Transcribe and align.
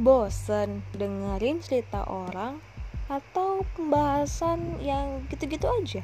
Bosen 0.00 0.80
dengerin 0.96 1.60
cerita 1.60 2.08
orang 2.08 2.56
atau 3.12 3.68
pembahasan 3.76 4.80
yang 4.80 5.28
gitu-gitu 5.28 5.68
aja? 5.68 6.00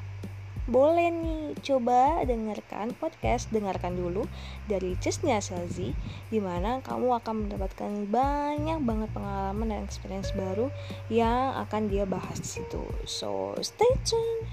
Boleh 0.69 1.09
nih, 1.09 1.57
coba 1.64 2.21
dengarkan 2.27 2.93
podcast 2.93 3.48
Dengarkan 3.54 3.96
dulu 3.96 4.29
dari 4.67 4.98
Cisnya 5.00 5.40
Selzi 5.40 5.96
Di 6.29 6.43
mana 6.43 6.85
kamu 6.85 7.22
akan 7.22 7.48
mendapatkan 7.48 8.04
banyak 8.12 8.85
banget 8.85 9.09
pengalaman 9.17 9.72
dan 9.72 9.89
experience 9.89 10.29
baru 10.36 10.68
yang 11.08 11.57
akan 11.64 11.89
dia 11.89 12.04
bahas 12.04 12.36
di 12.36 12.61
situ. 12.61 12.85
So, 13.08 13.57
stay 13.64 13.96
tuned. 14.04 14.44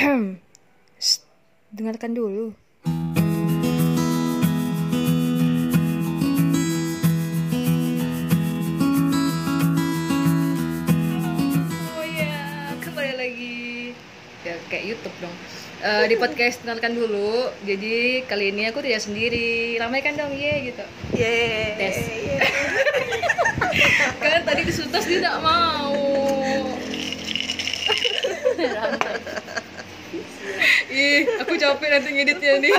Dengarkan 1.76 2.16
dulu. 2.16 2.65
YouTube 14.96 15.28
dong. 15.28 15.36
Eh, 15.76 16.08
di 16.08 16.16
podcast 16.16 16.64
dengarkan 16.64 16.96
dulu. 16.96 17.52
Jadi 17.68 18.24
kali 18.24 18.48
ini 18.48 18.72
aku 18.72 18.80
tidak 18.80 19.04
sendiri. 19.04 19.76
Ramaikan 19.76 20.16
dong, 20.16 20.32
ye 20.32 20.72
gitu. 20.72 20.80
Yeay. 21.12 21.76
Tes. 21.76 21.96
Kan 24.24 24.42
tadi 24.48 24.64
disuntas 24.64 25.04
dia 25.04 25.20
tidak 25.20 25.36
mau. 25.44 25.92
Ih, 30.96 31.28
aku 31.44 31.60
capek 31.60 31.88
nanti 31.92 32.08
ngeditnya 32.08 32.56
nih. 32.56 32.72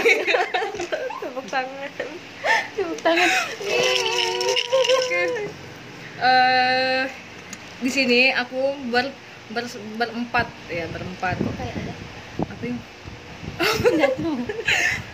Tepuk 1.22 1.46
tangan. 1.54 1.90
Tepuk 2.74 3.00
tangan. 3.06 3.30
Oke. 4.98 5.22
Eh, 6.18 7.02
di 7.78 7.90
sini 7.94 8.34
aku 8.34 8.74
ber, 8.90 9.14
ber 9.54 9.70
berempat 10.02 10.50
ya 10.66 10.90
berempat. 10.90 11.38
Kayak 11.38 11.78
ada. 11.78 11.97
Yang? 12.58 12.82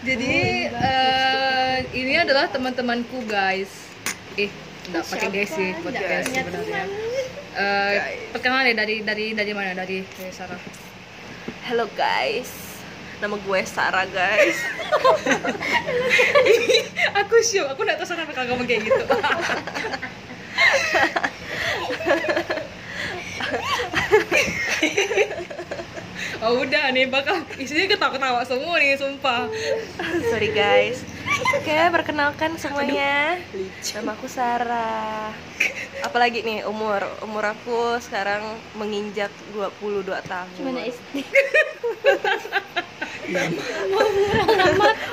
Jadi 0.08 0.36
eh, 0.72 1.78
ini 1.92 2.16
adalah 2.16 2.48
teman-temanku 2.48 3.28
guys. 3.28 3.92
Eh, 4.40 4.48
enggak 4.88 5.04
pakai 5.12 5.28
guys 5.28 5.52
sih 5.52 5.76
podcast 5.84 6.32
sebenarnya. 6.32 6.88
Eh, 7.54 7.96
perkenalan 8.32 8.72
deh 8.72 8.76
dari 8.80 8.96
dari 9.04 9.36
dari 9.36 9.52
mana? 9.52 9.76
Dari 9.76 10.08
dari 10.08 10.32
Sarah. 10.32 10.60
Hello 11.68 11.84
guys. 12.00 12.80
Nama 13.20 13.36
gue 13.36 13.60
Sarah 13.68 14.08
guys. 14.08 14.58
aku 17.20 17.36
syok, 17.44 17.76
aku 17.76 17.84
nggak 17.84 18.00
tahu 18.00 18.08
Sarah 18.08 18.24
bakal 18.24 18.48
ngomong 18.52 18.68
kayak 18.68 18.88
gitu. 18.88 19.04
oh 26.42 26.64
udah 26.66 26.90
nih 26.90 27.06
bakal 27.12 27.46
isinya 27.62 27.86
ketawa-ketawa 27.86 28.42
semua 28.48 28.76
nih 28.82 28.98
sumpah. 28.98 29.46
Sorry 30.32 30.50
guys. 30.50 31.06
Oke, 31.54 31.78
perkenalkan 31.94 32.58
semuanya. 32.58 33.38
Nama 33.94 34.12
aku 34.16 34.26
Sarah. 34.26 35.34
Apalagi 36.02 36.42
nih 36.42 36.66
umur 36.66 37.06
umur 37.22 37.54
aku 37.54 38.02
sekarang 38.02 38.42
menginjak 38.80 39.30
22 39.54 40.10
tahun. 40.26 40.50
Gimana 40.58 40.82
SD? 40.90 41.24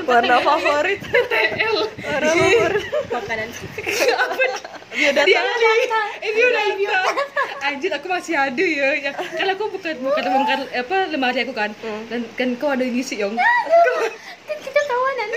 Warna 0.08 0.36
favorit. 0.42 1.00
TL. 1.04 1.76
Warna 2.04 2.32
favorit. 2.32 2.84
Makanan. 3.12 3.48
Biodata. 3.76 4.79
Dia 4.90 5.14
ada. 5.14 5.22
Eh 6.20 6.30
biodata. 6.34 6.98
Anjir 7.70 7.90
aku 7.94 8.06
masih 8.10 8.34
ada 8.34 8.64
ya. 8.64 8.88
ya. 8.98 9.10
Kan 9.14 9.46
aku 9.54 9.70
bukan 9.70 9.94
bukan 10.02 10.24
bongkar 10.26 10.60
apa 10.74 10.96
lemari 11.10 11.40
aku 11.46 11.54
kan. 11.54 11.70
Dan 12.10 12.26
kan 12.34 12.48
kau 12.58 12.74
ada 12.74 12.82
ngisi 12.82 13.22
yang. 13.22 13.36
Kan 13.36 14.58
kita 14.58 14.80
kawanan. 14.88 15.28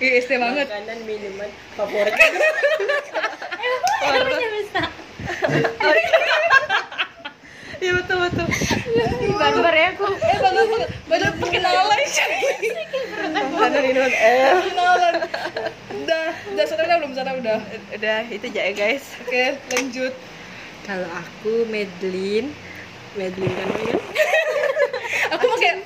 Iya, 0.00 0.22
ST 0.22 0.30
banget. 0.38 0.66
Makanan 0.70 0.98
minuman 1.04 1.50
favorit. 1.76 2.14
Bisa 4.04 4.46
bisa. 4.54 4.82
Iya 7.82 7.92
betul 8.00 8.16
betul. 8.22 8.46
Barbar 9.34 9.74
ya 9.76 9.92
aku. 9.92 10.06
Eh 10.08 10.38
baru 10.40 10.62
baru 11.10 11.26
perkenalan 11.36 12.00
sih. 12.08 12.24
Eh. 12.24 12.72
Perkenalan. 13.60 15.14
Udah, 16.54 16.66
udah 16.70 16.96
belum 17.02 17.12
sana 17.18 17.34
udah. 17.34 17.58
Udah 17.90 18.18
itu 18.30 18.46
aja 18.54 18.60
ya 18.70 18.72
guys. 18.78 19.04
Oke, 19.26 19.58
lanjut. 19.74 20.14
Kalau 20.86 21.08
aku 21.10 21.66
Medlin, 21.66 22.54
Medlin 23.18 23.50
kan 23.50 23.68
ya? 23.82 23.96
Aku 25.34 25.50
pakai 25.50 25.82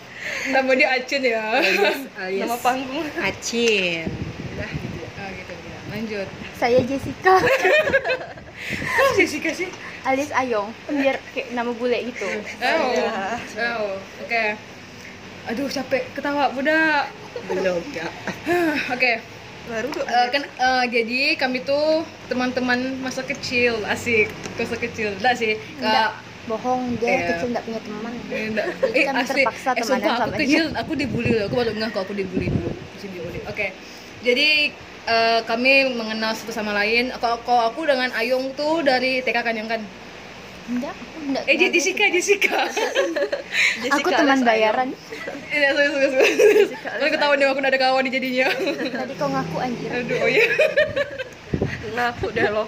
nama 0.52 0.70
dia 0.76 0.88
Acun 0.92 1.22
ya. 1.24 1.44
alias, 1.56 2.00
alias 2.20 2.44
Nama 2.44 2.56
panggung. 2.60 3.06
Acin. 3.16 4.12
Udah 4.52 4.68
gitu. 4.68 5.04
Ah 5.16 5.28
gitu 5.32 5.52
gitu. 5.56 5.78
Lanjut. 5.88 6.28
Saya 6.58 6.78
Jessica 6.84 7.34
Kok 8.98 9.10
Jessica 9.16 9.50
sih? 9.56 9.70
alias 10.04 10.34
Ayong. 10.36 10.68
Biar 10.90 11.16
kayak 11.32 11.56
nama 11.56 11.70
bule 11.72 11.96
gitu. 12.12 12.28
Oh. 12.60 12.92
Oh. 13.56 13.96
Oke. 14.20 14.44
Aduh 15.48 15.70
capek 15.70 16.04
ketawa 16.12 16.52
budak. 16.52 17.08
Belum 17.48 17.80
ya. 17.94 18.04
Oke. 18.94 19.37
Baru 19.68 19.88
dua. 19.92 20.04
Eh, 20.06 20.26
kan 20.30 20.42
eh, 20.44 20.84
jadi 20.88 21.20
kami 21.36 21.60
tuh 21.60 22.00
teman-teman 22.26 22.78
masa 22.98 23.20
kecil 23.22 23.76
asik 23.84 24.26
masa 24.56 24.74
kecil 24.74 25.12
enggak 25.14 25.34
sih 25.36 25.54
Enggak. 25.76 26.16
Bohong 26.48 26.96
dia 26.96 27.12
Iya. 27.12 27.26
kecil 27.30 27.46
enggak 27.52 27.64
punya 27.64 27.80
teman. 27.84 28.12
Eh, 28.32 28.44
enggak. 28.48 28.66
Eh, 28.88 29.04
Kami 29.04 29.20
asli. 29.20 29.42
terpaksa 29.44 29.70
eh, 29.70 29.84
sumpah, 29.84 30.00
aku 30.00 30.16
sama 30.16 30.32
dia. 30.32 30.40
kecil, 30.40 30.64
aku 30.72 30.92
dibully 30.96 31.30
loh. 31.30 31.44
Aku 31.44 31.54
baru 31.54 31.70
ngeh 31.76 31.90
kalau 31.92 32.04
aku 32.08 32.14
dibully 32.16 32.48
dulu. 32.48 32.70
Masih 32.96 33.08
dibully. 33.12 33.40
Oke. 33.44 33.66
Jadi 34.24 34.48
eh, 35.06 35.40
kami 35.44 35.72
mengenal 35.92 36.32
satu 36.32 36.48
sama 36.48 36.72
lain. 36.72 37.12
Kalau 37.20 37.36
kalau 37.44 37.68
aku 37.68 37.84
dengan 37.84 38.08
Ayung 38.16 38.56
tuh 38.56 38.80
dari 38.80 39.20
TK 39.20 39.36
kan 39.38 39.52
yang 39.52 39.68
kan. 39.68 39.84
Enggak, 40.68 40.92
aku 40.92 41.18
enggak. 41.24 41.42
Eh, 41.48 41.54
kenal 41.56 41.72
Jessica, 41.72 42.04
Jessica. 42.12 42.58
Jessica 43.82 43.96
Aku 44.04 44.08
teman 44.12 44.40
bayaran. 44.44 44.88
Iya, 45.48 45.68
sorry, 45.72 45.88
sorry, 45.88 46.08
sorry. 46.12 46.64
Kalau 46.76 47.08
ketahuan 47.08 47.40
deh 47.40 47.48
aku 47.48 47.60
ada 47.64 47.80
kawan 47.80 48.02
nih 48.04 48.12
jadinya. 48.20 48.46
Tadi 48.52 49.14
kau 49.16 49.28
ngaku 49.32 49.56
anjir. 49.64 49.88
Aduh, 49.88 50.16
oh 50.20 50.28
iya. 50.28 50.44
Ngaku 51.96 52.26
deh 52.36 52.48
lo. 52.52 52.64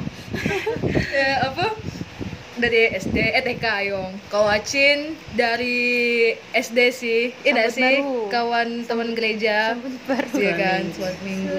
Eh, 1.12 1.37
apa? 1.53 1.66
Dari 2.56 2.93
SD, 2.97 3.16
eh 3.21 3.43
TK 3.44 3.65
Ayong. 3.69 4.12
Kau 4.33 4.49
Acin 4.49 5.12
dari 5.37 6.33
SD 6.56 6.78
sih. 6.97 7.22
Eh, 7.44 7.69
sih? 7.69 8.00
Kawan 8.33 8.89
teman 8.89 9.12
gereja. 9.12 9.77
Sambut 9.77 9.97
baru. 10.09 10.37
Iya 10.41 10.53
kan, 10.56 10.83
suatu 10.97 11.21
minggu. 11.21 11.56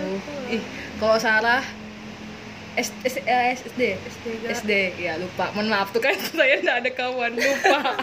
Ih, 0.57 0.61
kalau 0.97 1.17
Sarah 1.21 1.61
S, 1.61 1.69
S, 1.69 1.69
eh, 1.69 1.80
SD, 2.79 3.03
SD 3.67 3.81
SD, 4.47 4.71
ya 4.95 5.19
lupa. 5.19 5.51
Mohon 5.51 5.67
maaf 5.75 5.91
tuh 5.91 5.99
kan 5.99 6.15
saya 6.37 6.63
nggak 6.63 6.77
ada 6.87 6.91
kawan, 6.95 7.35
lupa. 7.35 7.99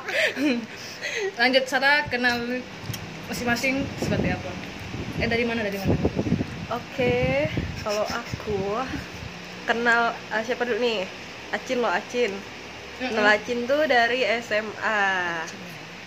Lanjut 1.41 1.65
Sarah 1.65 2.05
kenal 2.13 2.61
masing-masing 3.33 3.81
seperti 3.97 4.29
apa? 4.29 4.51
Eh 5.25 5.29
dari 5.29 5.49
mana 5.49 5.65
dari 5.65 5.81
mana? 5.81 5.97
Oke, 6.69 7.49
kalau 7.81 8.05
aku 8.05 8.85
kenal 9.65 10.13
ah, 10.29 10.43
siapa 10.45 10.69
dulu 10.69 10.77
nih? 10.85 11.09
Acin 11.49 11.81
lo 11.81 11.89
Acin. 11.89 12.33
Kenal 13.01 13.41
Acin 13.41 13.65
tuh 13.65 13.89
dari 13.89 14.21
SMA. 14.45 15.01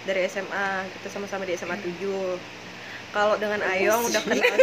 Dari 0.05 0.21
SMA, 0.29 0.85
kita 0.97 1.07
sama-sama 1.09 1.49
di 1.49 1.57
SMA 1.57 1.77
7. 1.77 2.60
Kalau 3.11 3.35
dengan 3.35 3.59
Ayong 3.67 4.07
udah 4.07 4.21
kenal 4.23 4.39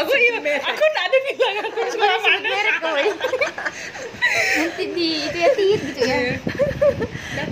Aku 0.00 0.12
iya, 0.12 0.36
aku 0.60 0.82
nggak 0.84 1.04
ada 1.08 1.18
bilang 1.24 1.56
aku 1.64 1.78
sekolah 1.88 2.18
mana. 2.20 2.50
Nanti 4.60 4.84
di 4.92 5.08
itu 5.24 5.36
ya 5.40 5.50
tit 5.56 5.80
gitu 5.92 6.00
ya. 6.04 6.18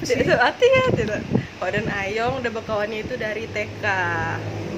itu 0.23 0.35
hati 0.37 0.67
ya 0.69 0.85
tidak. 0.93 1.21
Kalau 1.59 1.71
dan 1.73 1.89
Ayong 1.89 2.41
udah 2.45 2.53
berkawannya 2.53 3.05
itu 3.05 3.17
dari 3.17 3.49
TK. 3.49 3.85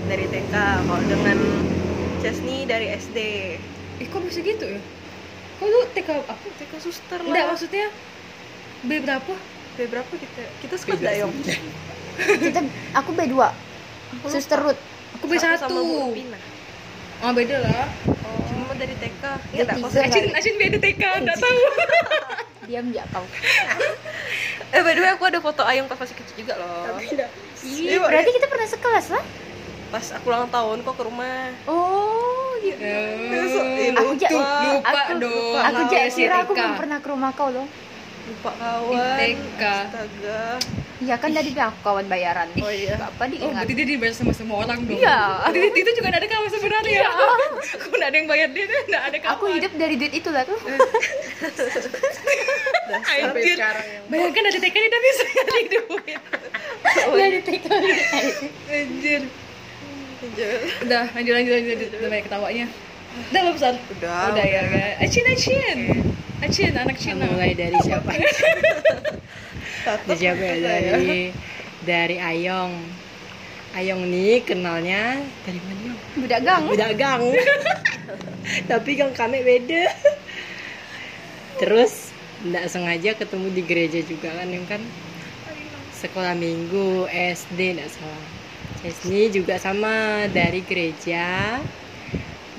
Dari 0.06 0.24
TK. 0.30 0.54
Kalau 0.86 1.02
dengan 1.10 1.38
Chesney 2.22 2.70
dari 2.70 2.94
SD. 2.94 3.18
Ih 3.98 4.06
kok 4.08 4.22
bisa 4.22 4.40
gitu 4.40 4.64
ya? 4.66 4.80
Kok 5.58 5.66
lu 5.66 5.80
TK 5.90 6.08
apa? 6.26 6.46
TK 6.54 6.72
suster 6.78 7.18
Enggak 7.18 7.44
lah. 7.44 7.50
maksudnya 7.54 7.86
B 8.86 8.90
berapa? 9.02 9.34
B 9.74 9.78
berapa 9.90 10.12
kita? 10.16 10.42
Kita 10.64 10.74
sekelas 10.78 11.02
Ayong. 11.02 11.34
Kita 12.18 12.60
aku 12.94 13.10
B2. 13.14 13.34
Suster 14.26 14.58
Ruth. 14.58 14.89
Aku 15.32 15.38
B1. 15.38 15.60
sama. 15.60 15.80
Oh 17.20 17.30
beda 17.30 17.56
lah. 17.60 17.86
Cuma 18.48 18.72
dari 18.74 18.96
TK. 18.96 19.22
Ya, 19.52 19.62
enggak, 19.62 19.76
kok 19.78 19.90
Acin. 19.94 20.24
Acin 20.32 20.54
beda 20.56 20.76
TK, 20.76 21.02
nggak 21.20 21.36
tahu. 21.36 21.60
Diam 22.66 22.86
ya 22.90 23.04
kau. 23.08 23.24
Eh 24.70 24.80
by 24.80 24.94
the 24.94 25.02
way 25.02 25.10
aku 25.10 25.26
ada 25.26 25.38
foto 25.38 25.62
Ayong 25.62 25.84
pas 25.84 25.98
masih 25.98 26.14
kecil 26.14 26.46
juga 26.46 26.54
loh. 26.56 26.94
Ih, 27.60 27.98
berarti 27.98 28.30
kita 28.30 28.46
pernah 28.46 28.66
sekelas 28.66 29.06
lah. 29.10 29.24
pas 29.90 30.06
aku 30.08 30.30
ulang 30.30 30.46
tahun 30.46 30.86
kok 30.86 30.94
ke 30.94 31.02
rumah 31.02 31.50
Oh, 31.66 32.54
gitu. 32.60 32.78
Aku 33.90 34.14
ja- 34.14 34.30
lupa 34.30 34.86
aku, 35.02 35.18
dong. 35.18 35.58
Aku 35.58 35.80
ja, 35.90 36.06
kira 36.06 36.34
aku 36.40 36.54
belum 36.54 36.78
pernah 36.78 36.98
ke 36.98 37.08
rumah 37.10 37.30
kau 37.34 37.50
loh. 37.50 37.66
lupa 38.22 38.50
kawan 38.54 39.18
ITK. 39.18 39.62
astaga 39.66 40.42
Iya 41.00 41.16
kan 41.16 41.32
dari 41.32 41.48
pihak 41.48 41.80
kawan 41.80 42.04
bayaran. 42.06 42.44
Oh, 42.56 42.68
iya. 42.68 42.92
Gak 42.94 43.08
apa 43.08 43.24
Oh, 43.24 43.28
diingat. 43.28 43.54
berarti 43.56 43.72
dia 43.72 43.86
dibayar 43.88 44.12
sama 44.12 44.32
semua 44.32 44.56
orang 44.60 44.84
dong. 44.84 45.00
Iya. 45.00 45.18
Berarti 45.48 45.78
itu 45.80 45.90
juga 45.96 46.06
nggak 46.06 46.20
ada 46.20 46.28
kawan 46.28 46.50
sebenarnya. 46.50 46.92
Iya. 46.92 47.10
Nggak 47.96 48.06
ada 48.06 48.16
yang 48.16 48.28
bayar 48.28 48.48
dia, 48.50 48.64
nggak 48.64 49.02
ada 49.04 49.16
kawan. 49.18 49.32
Aku 49.34 49.44
hidup 49.48 49.72
dari 49.76 49.94
duit 49.96 50.12
itu 50.14 50.28
lah 50.28 50.42
tuh. 50.48 50.56
Anjir. 53.10 53.56
Bayangkan 54.08 54.42
dari 54.44 54.58
TK 54.58 54.76
dia 54.76 55.00
bisa 55.00 55.22
nyari 55.26 55.64
duit. 55.70 56.20
Dari 57.10 57.38
TK. 57.40 57.64
Anjir. 58.68 59.22
Anjir. 60.20 60.60
Udah, 60.84 61.04
lanjut 61.12 61.32
lanjut 61.32 61.52
lanjut. 61.54 61.78
Udah 61.96 62.08
banyak 62.08 62.24
ketawanya. 62.26 62.66
Udah 63.30 63.40
belum 63.40 63.54
besar? 63.56 63.74
Udah, 63.90 64.20
Udah 64.32 64.44
ya, 64.44 64.62
guys. 64.66 64.96
Acin, 65.02 65.24
Acin. 65.26 65.78
Acin, 66.40 66.72
anak 66.72 66.96
Cina. 66.96 67.24
mulai 67.26 67.52
dari 67.52 67.76
siapa 67.80 68.10
Siapa 69.84 70.12
ya? 70.20 70.32
dari 70.36 71.32
dari 71.84 72.16
Ayong. 72.20 72.74
Ayong 73.70 74.02
nih 74.10 74.42
kenalnya 74.42 75.22
dari 75.46 75.60
mana? 75.62 75.94
Budak 76.18 76.40
gang. 76.42 76.62
Budak 76.66 76.92
gang. 76.98 77.22
Tapi 78.70 78.90
gang 78.98 79.14
kami 79.14 79.46
beda. 79.46 79.86
Terus 81.62 82.10
tidak 82.42 82.66
sengaja 82.72 83.10
ketemu 83.14 83.46
di 83.54 83.62
gereja 83.62 84.00
juga 84.02 84.34
kan 84.34 84.48
yang 84.50 84.66
kan? 84.66 84.82
Sekolah 85.94 86.34
minggu 86.34 87.06
SD 87.12 87.76
tidak 87.76 87.92
salah. 87.92 88.24
Cesni 88.80 89.28
juga 89.28 89.60
sama 89.60 90.24
dari 90.32 90.64
gereja 90.64 91.60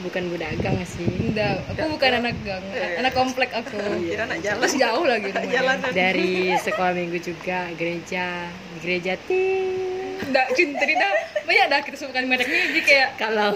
bukan 0.01 0.23
budak 0.27 0.57
gang 0.59 0.77
sih 0.83 1.05
Enggak, 1.05 1.61
aku 1.69 1.95
bukan 1.95 2.11
anak 2.19 2.35
gang, 2.41 2.63
anak 2.97 3.13
komplek 3.13 3.49
aku. 3.53 3.77
kira 4.01 4.25
nak 4.25 4.39
jalan 4.41 4.59
Terus 4.61 4.75
jauh 4.77 5.05
lagi 5.05 5.29
jalanan 5.47 5.89
dari 5.91 6.51
sekolah 6.57 6.93
minggu 6.93 7.17
juga 7.17 7.69
gereja 7.73 8.49
gereja 8.81 9.13
tim 9.25 10.17
Enggak, 10.21 10.53
Cin, 10.53 10.73
tadi 10.73 10.93
dah 10.93 11.11
banyak 11.43 11.65
dah 11.67 11.79
kita 11.81 11.95
sebutkan 11.97 12.25
mereknya 12.25 12.59
jadi 12.69 12.81
kayak 12.81 13.09
kalau 13.17 13.51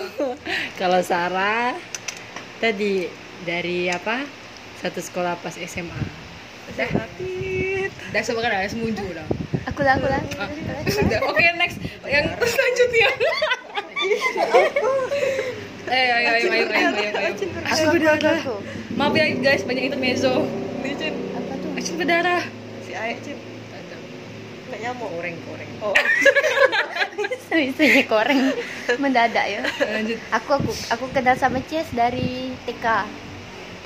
kalau 0.75 1.00
Sarah 1.00 1.77
tadi 2.57 3.06
dari 3.44 3.88
apa 3.88 4.25
satu 4.80 5.00
sekolah 5.00 5.38
pas 5.39 5.53
SMA 5.56 6.25
Tit. 7.15 7.94
dah 8.12 8.19
sebutkan 8.19 8.51
ada 8.51 8.68
semuju 8.68 9.06
dah. 9.13 9.24
Aku 9.69 9.80
lah, 9.80 9.95
aku 9.95 10.09
lah. 10.09 10.19
Ah, 10.36 10.50
Udah, 10.50 11.19
Oke, 11.30 11.45
next. 11.56 11.77
Yang 12.03 12.25
selanjutnya. 12.44 13.09
Eh, 15.88 16.08
ayo, 16.10 16.28
ayo, 16.34 16.48
ayo, 16.50 16.66
ayo, 16.66 16.90
ayo, 17.14 17.34
aku, 17.66 17.86
aku. 18.18 18.56
Maaf 18.96 19.14
ya 19.14 19.26
guys, 19.38 19.62
banyak 19.64 19.92
intermezzo. 19.92 20.46
Nih, 20.82 20.94
Cin. 20.96 21.14
Apa 21.34 21.54
tuh? 21.58 21.70
Acin 21.76 21.96
berdarah. 21.98 22.44
si 22.82 22.92
Aek 22.94 23.20
Cin 23.22 23.38
nggak 24.66 24.82
nyamuk 24.82 25.10
koreng 25.14 25.38
koreng 25.46 25.72
oh 25.78 25.94
Bisa 27.56 28.02
koreng 28.10 28.52
mendadak 29.00 29.46
ya. 29.48 29.62
Lanjut. 29.64 30.18
Aku 30.34 30.50
aku 30.58 30.72
aku 30.92 31.06
kenal 31.14 31.38
sama 31.38 31.64
Cies 31.64 31.88
dari 31.94 32.52
TK. 32.66 32.84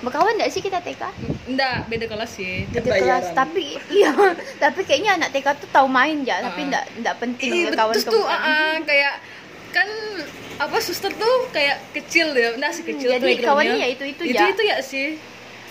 Berkawan 0.01 0.40
enggak 0.40 0.50
sih 0.50 0.63
kita 0.63 0.81
TK? 0.81 1.04
Enggak, 1.46 1.86
beda 1.86 2.07
kelas 2.07 2.31
sih. 2.34 2.66
Beda 2.72 2.96
kelas, 2.96 3.36
tapi 3.36 3.78
iya, 3.92 4.10
tapi 4.57 4.81
kayaknya 4.81 5.19
anak 5.22 5.30
TK 5.36 5.48
tuh 5.60 5.69
tahu 5.69 5.86
main 5.86 6.24
ya, 6.24 6.42
tapi 6.42 6.63
Ah. 6.63 6.68
enggak 6.72 6.86
enggak 6.98 7.16
penting 7.19 7.51
Ih, 7.51 7.63
ke 7.68 7.72
kawan 7.75 7.94
terus 7.94 8.07
tuh 8.07 8.24
ah, 8.25 8.74
kayak 8.81 9.13
kan 9.69 9.90
apa 10.59 10.75
suster 10.77 11.07
tuh 11.09 11.47
kayak 11.50 11.79
kecil 11.94 12.31
ya, 12.31 12.51
enggak 12.51 12.71
sih 12.71 12.83
kecil 12.83 13.09
Hmm, 13.09 13.21
jadi 13.21 13.39
kawannya 13.39 13.75
ya 13.77 13.88
itu-itu 13.89 14.21
itu 14.25 14.35
ya. 14.35 14.51
itu 14.51 14.61
ya 14.61 14.77
sih. 14.79 15.15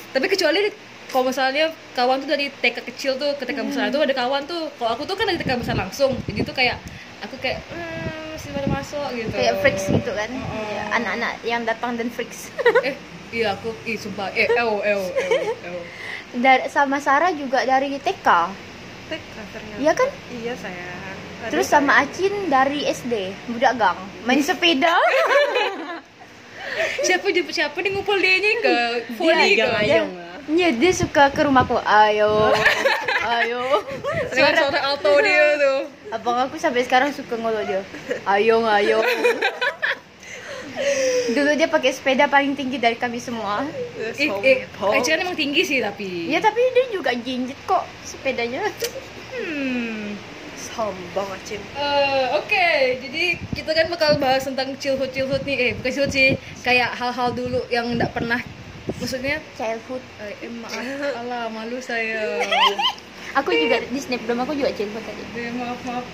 Tapi 0.08 0.26
kecuali 0.26 0.72
kalau 1.06 1.28
misalnya 1.28 1.68
kawan 1.92 2.18
tuh 2.18 2.28
dari 2.28 2.48
TK 2.50 2.76
kecil 2.86 3.12
tuh 3.14 3.36
ke 3.36 3.44
TK 3.44 3.60
besar 3.64 3.84
Hmm. 3.86 3.94
tuh 3.94 4.00
ada 4.00 4.12
kawan 4.12 4.42
tuh. 4.44 4.72
Kalau 4.74 4.90
aku 4.90 5.04
tuh 5.04 5.12
kan 5.12 5.28
dari 5.28 5.36
TK 5.36 5.56
besar 5.56 5.76
langsung, 5.76 6.16
jadi 6.24 6.40
tuh 6.42 6.52
kayak 6.52 6.80
aku 7.20 7.36
kayak 7.36 7.60
hmm, 7.68 8.32
masih 8.32 8.50
baru 8.50 8.68
masuk 8.70 9.08
gitu. 9.12 9.28
Kayak 9.30 9.54
freaks 9.60 9.84
gitu 9.86 10.10
kan. 10.10 10.30
Oh. 10.32 10.66
Ya, 10.66 10.82
Anak-anak 10.90 11.32
yang 11.42 11.62
datang 11.62 11.92
dan 11.94 12.08
freaks. 12.08 12.48
eh 12.88 12.96
iya 13.28 13.52
aku 13.52 13.76
ih 13.84 13.94
sumpah 13.94 14.32
eh 14.32 14.48
ew 14.48 14.80
ew 14.80 15.00
ew. 15.04 15.76
dari 16.34 16.64
sama 16.66 16.96
Sarah 16.96 17.28
juga 17.30 17.60
dari 17.62 17.92
TK. 17.94 18.28
TK 19.06 19.20
ternyata 19.50 19.78
Iya 19.78 19.92
kan? 19.92 20.08
iya 20.30 20.52
saya 20.54 20.88
Terus 21.46 21.66
sama 21.66 22.02
Acin 22.02 22.50
dari 22.50 22.82
SD, 22.82 23.14
budak 23.48 23.78
gang, 23.78 23.94
main 24.22 24.42
sepeda. 24.42 24.98
siapa 27.00 27.26
jemput 27.28 27.50
siapa 27.50 27.74
nih 27.74 27.90
ngumpul 27.90 28.14
dia 28.16 28.36
nih 28.36 28.54
ke 28.56 28.74
Dia- 29.16 29.56
ke 29.56 29.66
Ayong 29.78 30.10
Iya, 30.48 30.72
dia 30.72 30.92
suka 30.96 31.28
ke 31.28 31.44
rumahku. 31.44 31.76
Ayo, 31.78 32.48
ayo. 33.36 33.84
Suara 34.32 34.56
suara 34.58 34.80
alto 34.82 35.12
dia 35.20 35.44
tuh 35.60 35.78
abang 36.08 36.40
aku 36.40 36.56
sampai 36.56 36.80
sekarang 36.82 37.12
suka 37.12 37.36
ngolok 37.36 37.68
dia. 37.68 37.82
Ayo, 38.24 38.64
ayo. 38.64 39.04
Dulu 41.28 41.50
dia 41.52 41.68
pakai 41.68 41.92
sepeda 41.92 42.24
paling 42.26 42.56
tinggi 42.56 42.80
dari 42.80 42.96
kami 42.96 43.20
semua. 43.20 43.60
eh, 44.16 44.24
eh, 44.40 44.58
kan 44.72 45.20
emang 45.20 45.36
tinggi 45.36 45.60
sih 45.60 45.78
tapi 45.78 46.32
Ya 46.32 46.40
tapi 46.40 46.64
dia 46.72 46.84
juga 46.88 47.12
jinjit 47.12 47.58
kok 47.62 47.84
sepedanya. 48.02 48.64
hmm 49.36 50.07
sombong 50.78 51.26
Acin 51.28 51.58
Eh, 51.74 52.24
Oke, 52.32 52.68
jadi 53.00 53.24
kita 53.50 53.70
kan 53.74 53.86
bakal 53.88 54.14
bahas 54.16 54.46
tentang 54.46 54.78
childhood 54.78 55.10
childhood 55.10 55.42
nih, 55.42 55.56
eh 55.58 55.70
bukan 55.74 55.90
childhood 55.90 56.14
sih, 56.14 56.28
kayak 56.62 56.94
hal-hal 56.94 57.34
dulu 57.34 57.66
yang 57.68 57.90
nggak 57.90 58.14
pernah, 58.14 58.38
maksudnya, 58.94 59.42
Childhood. 59.52 59.98
eh, 60.22 60.38
eh, 60.38 60.50
maaf, 60.54 60.78
alah 61.18 61.50
malu 61.50 61.82
saya, 61.82 62.38
Aku 63.38 63.50
juga 63.50 63.82
di 63.84 63.98
snapgram 63.98 64.38
aku 64.38 64.54
juga 64.54 64.70
childhood 64.70 65.02
tadi. 65.02 65.22
eh, 65.36 65.50
maaf 65.52 65.78
maaf, 65.82 66.04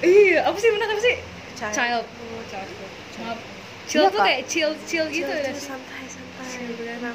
iya 0.00 0.42
apa 0.42 0.56
sih? 0.56 0.72
Benar 0.72 0.88
apa 0.88 1.02
sih? 1.02 1.16
Child. 1.54 1.74
Child, 1.76 2.04
oh, 2.08 2.42
childhood, 2.48 2.92
maaf, 3.20 3.38
chill 3.84 4.00
Iya, 4.02 4.08
tuh 4.08 4.18
Kak. 4.18 4.26
kayak 4.26 4.42
chill 4.46 4.72
chill 4.84 5.06
gitu 5.08 5.28
ya, 5.30 5.52
santai 5.52 6.04
santai 6.08 6.72
benar 6.74 7.14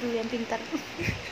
Dulu 0.00 0.12
yang 0.14 0.28
pintar. 0.28 0.60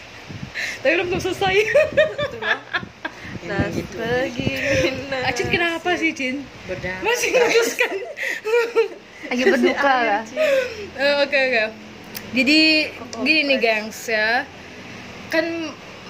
tapi 0.83 0.93
belum 0.93 1.07
belum 1.09 1.23
selesai. 1.23 1.55
Nah, 3.39 3.71
Emang 3.71 3.71
gitu 3.71 3.95
begini 3.95 5.23
Acin 5.23 5.47
kenapa 5.47 5.95
sih 5.95 6.11
Cin? 6.11 6.43
beda 6.67 6.95
Masih 7.07 7.29
meneruskan. 7.31 7.95
Lagi 9.31 9.43
berduka 9.53 9.95
lah. 10.03 10.23
Eh, 10.99 11.15
Oke 11.23 11.39
oke. 11.39 11.65
Jadi 12.35 12.61
gini 13.23 13.41
nih 13.47 13.59
gengs 13.59 14.11
ya, 14.11 14.43
kan 15.31 15.47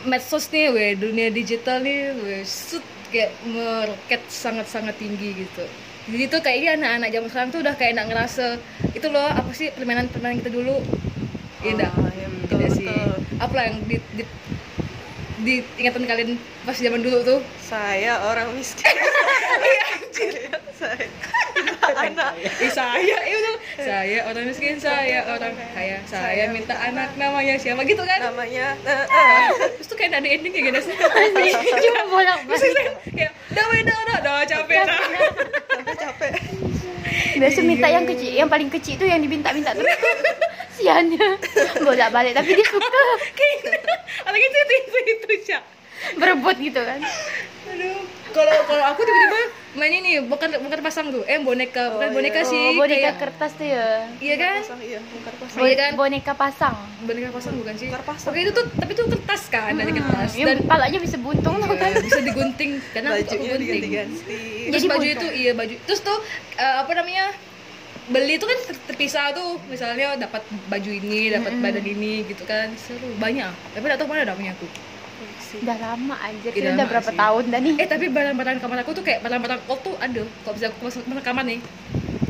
medsos 0.03 0.49
nih, 0.49 0.73
we 0.73 0.97
dunia 0.97 1.29
digital 1.29 1.79
nih, 1.79 2.11
we 2.17 2.43
set 2.43 2.83
kayak 3.09 3.31
meroket 3.47 4.23
sangat-sangat 4.27 4.97
tinggi 4.97 5.47
gitu. 5.47 5.65
Jadi 6.09 6.25
tuh 6.27 6.41
kayaknya 6.41 6.81
anak-anak 6.81 7.09
zaman 7.13 7.29
sekarang 7.29 7.51
tuh 7.53 7.61
udah 7.61 7.75
kayak 7.77 7.93
nggak 8.01 8.09
ngerasa 8.09 8.45
itu 8.97 9.07
loh 9.09 9.29
apa 9.29 9.51
sih 9.53 9.69
permainan-permainan 9.77 10.41
kita 10.41 10.51
dulu. 10.51 10.81
Iya 11.61 11.73
enggak? 11.77 11.93
Ah, 11.93 12.11
iya, 12.17 12.27
betul, 12.33 12.57
Tidak 12.57 12.71
sih. 12.75 12.87
betul. 12.89 13.13
Apa 13.39 13.53
lah 13.55 13.65
yang 13.69 13.77
di, 13.85 13.97
di, 14.17 14.23
di 15.39 15.55
ingatan 15.77 16.03
kalian 16.03 16.35
pas 16.63 16.75
zaman 16.75 16.99
dulu 16.99 17.23
tuh? 17.23 17.41
saya 17.61 18.19
orang 18.25 18.51
miskin 18.53 18.91
saya 20.79 21.07
anak 21.89 22.33
Eh, 22.39 22.71
saya, 22.71 23.01
iya 23.01 23.39
betul. 23.51 23.57
Saya 23.81 24.19
orang 24.25 24.45
miskin, 24.47 24.77
saya 24.79 25.19
orang 25.27 25.55
kaya, 25.73 25.99
saya 26.05 26.51
minta 26.51 26.75
anak 26.75 27.15
namanya 27.17 27.59
siapa 27.59 27.83
gitu 27.83 28.03
kan? 28.03 28.31
namanya 28.31 28.79
eh, 28.85 29.05
eh. 29.07 29.49
Terus 29.75 29.87
tuh 29.87 29.97
kayak 29.97 30.15
ada 30.15 30.29
ending 30.29 30.53
kayak 30.53 30.71
gitu 30.71 30.81
sih. 30.87 30.95
Cuma 31.83 32.03
bolak 32.07 32.39
Terus 32.45 32.63
balik. 32.63 32.87
kayak 33.11 33.33
udah 33.49 33.65
weh, 33.65 33.81
udah 33.83 34.37
capek 34.47 34.77
dah. 34.85 35.01
sampai 35.69 35.95
capek 35.97 36.31
Biasa 37.39 37.61
minta 37.63 37.87
yang 37.89 38.05
kecil, 38.05 38.31
yang 38.35 38.49
paling 38.49 38.69
kecil 38.69 38.95
itu 38.95 39.05
yang 39.07 39.19
diminta-minta 39.19 39.71
terus. 39.75 39.91
Siannya 40.79 41.27
bolak 41.83 42.11
balik 42.15 42.39
tapi 42.39 42.55
dia 42.55 42.67
suka 42.67 42.87
Kayak 43.35 43.53
itu 43.57 43.69
itu 43.73 43.78
Cak. 45.49 45.63
berebut 46.15 46.57
gitu 46.59 46.79
kan. 46.79 47.01
Aduh. 47.67 47.99
Kalau 48.29 48.55
kalau 48.63 48.85
aku 48.87 49.01
tiba-tiba 49.03 49.41
main 49.75 49.93
ini 49.95 50.23
bukan 50.23 50.47
bukan 50.61 50.79
pasang 50.79 51.09
tuh, 51.09 51.25
eh 51.25 51.37
boneka, 51.39 51.91
bukan 51.91 52.09
Oh, 52.09 52.15
boneka 52.15 52.41
iya. 52.41 52.47
sih. 52.47 52.65
Oh, 52.67 52.79
boneka 52.79 53.01
kayak- 53.03 53.19
kertas 53.19 53.53
tuh 53.53 53.67
ya. 53.67 53.87
Iya 54.17 54.35
kan? 54.37 54.59
pasang 54.63 54.81
iya 54.81 54.99
pasang 55.03 55.59
Bo- 55.59 55.65
Iya 55.65 55.75
kan? 55.77 55.91
Boneka 55.97 56.33
pasang. 56.35 56.77
Boneka 57.03 57.29
pasang 57.31 57.55
bukan 57.57 57.75
sih? 57.75 57.89
Bongkar 57.89 58.05
pasang. 58.07 58.31
Oke 58.31 58.41
itu 58.41 58.53
tuh 58.53 58.65
tapi 58.71 58.91
itu 58.93 59.05
kertas 59.09 59.43
kan 59.49 59.73
dari 59.75 59.91
kertas 59.91 60.31
Hmm, 60.31 60.39
yang 60.39 60.47
dan 60.47 60.59
palanya 60.67 60.99
bisa 61.01 61.17
buntung 61.19 61.55
tuh 61.59 61.67
kan. 61.73 61.91
Iya, 61.91 61.99
bisa 62.01 62.21
digunting 62.23 62.71
karena 62.89 63.09
aku, 63.09 63.17
aku 63.17 63.25
bajunya 63.27 63.49
gunting. 63.51 63.67
diganti-ganti 63.67 64.39
Terus 64.63 64.73
Jadi 64.77 64.87
baju 64.87 64.99
buntung. 65.03 65.17
itu 65.17 65.27
iya 65.35 65.53
baju. 65.53 65.75
Terus 65.83 66.01
tuh 66.01 66.19
eh, 66.55 66.77
apa 66.79 66.93
namanya? 66.95 67.27
Beli 68.07 68.33
itu 68.35 68.47
kan 68.47 68.59
ter- 68.63 68.83
terpisah 68.87 69.33
tuh. 69.33 69.61
Misalnya 69.67 70.17
dapat 70.17 70.41
baju 70.65 70.91
ini, 70.91 71.29
dapat 71.29 71.53
badan 71.59 71.85
ini 71.87 72.25
gitu 72.25 72.45
kan. 72.45 72.71
Seru 72.79 73.09
banyak. 73.17 73.51
Tapi 73.69 73.83
enggak 73.83 73.99
tahu 73.99 74.09
mana 74.09 74.23
ada 74.23 74.33
punya 74.33 74.53
aku. 75.51 75.63
Udah 75.63 75.79
lama 75.79 76.15
anjir, 76.19 76.51
Udah 76.51 76.73
udah 76.75 76.87
berapa 76.87 77.09
sih. 77.09 77.17
tahun 77.17 77.45
dah 77.49 77.61
nih? 77.61 77.75
eh 77.77 77.87
tapi 77.87 78.07
barang-barang 78.09 78.57
kamar 78.59 78.79
aku 78.81 78.93
tuh 78.93 79.03
kayak 79.03 79.21
barang-barang 79.21 79.61
old 79.67 79.81
tuh 79.81 79.95
ada 79.97 80.21
kalau 80.43 80.55
bisa 80.55 80.67
aku 80.69 80.81
masuk 80.85 81.03
masuk 81.05 81.25
kamar 81.25 81.45
nih 81.45 81.59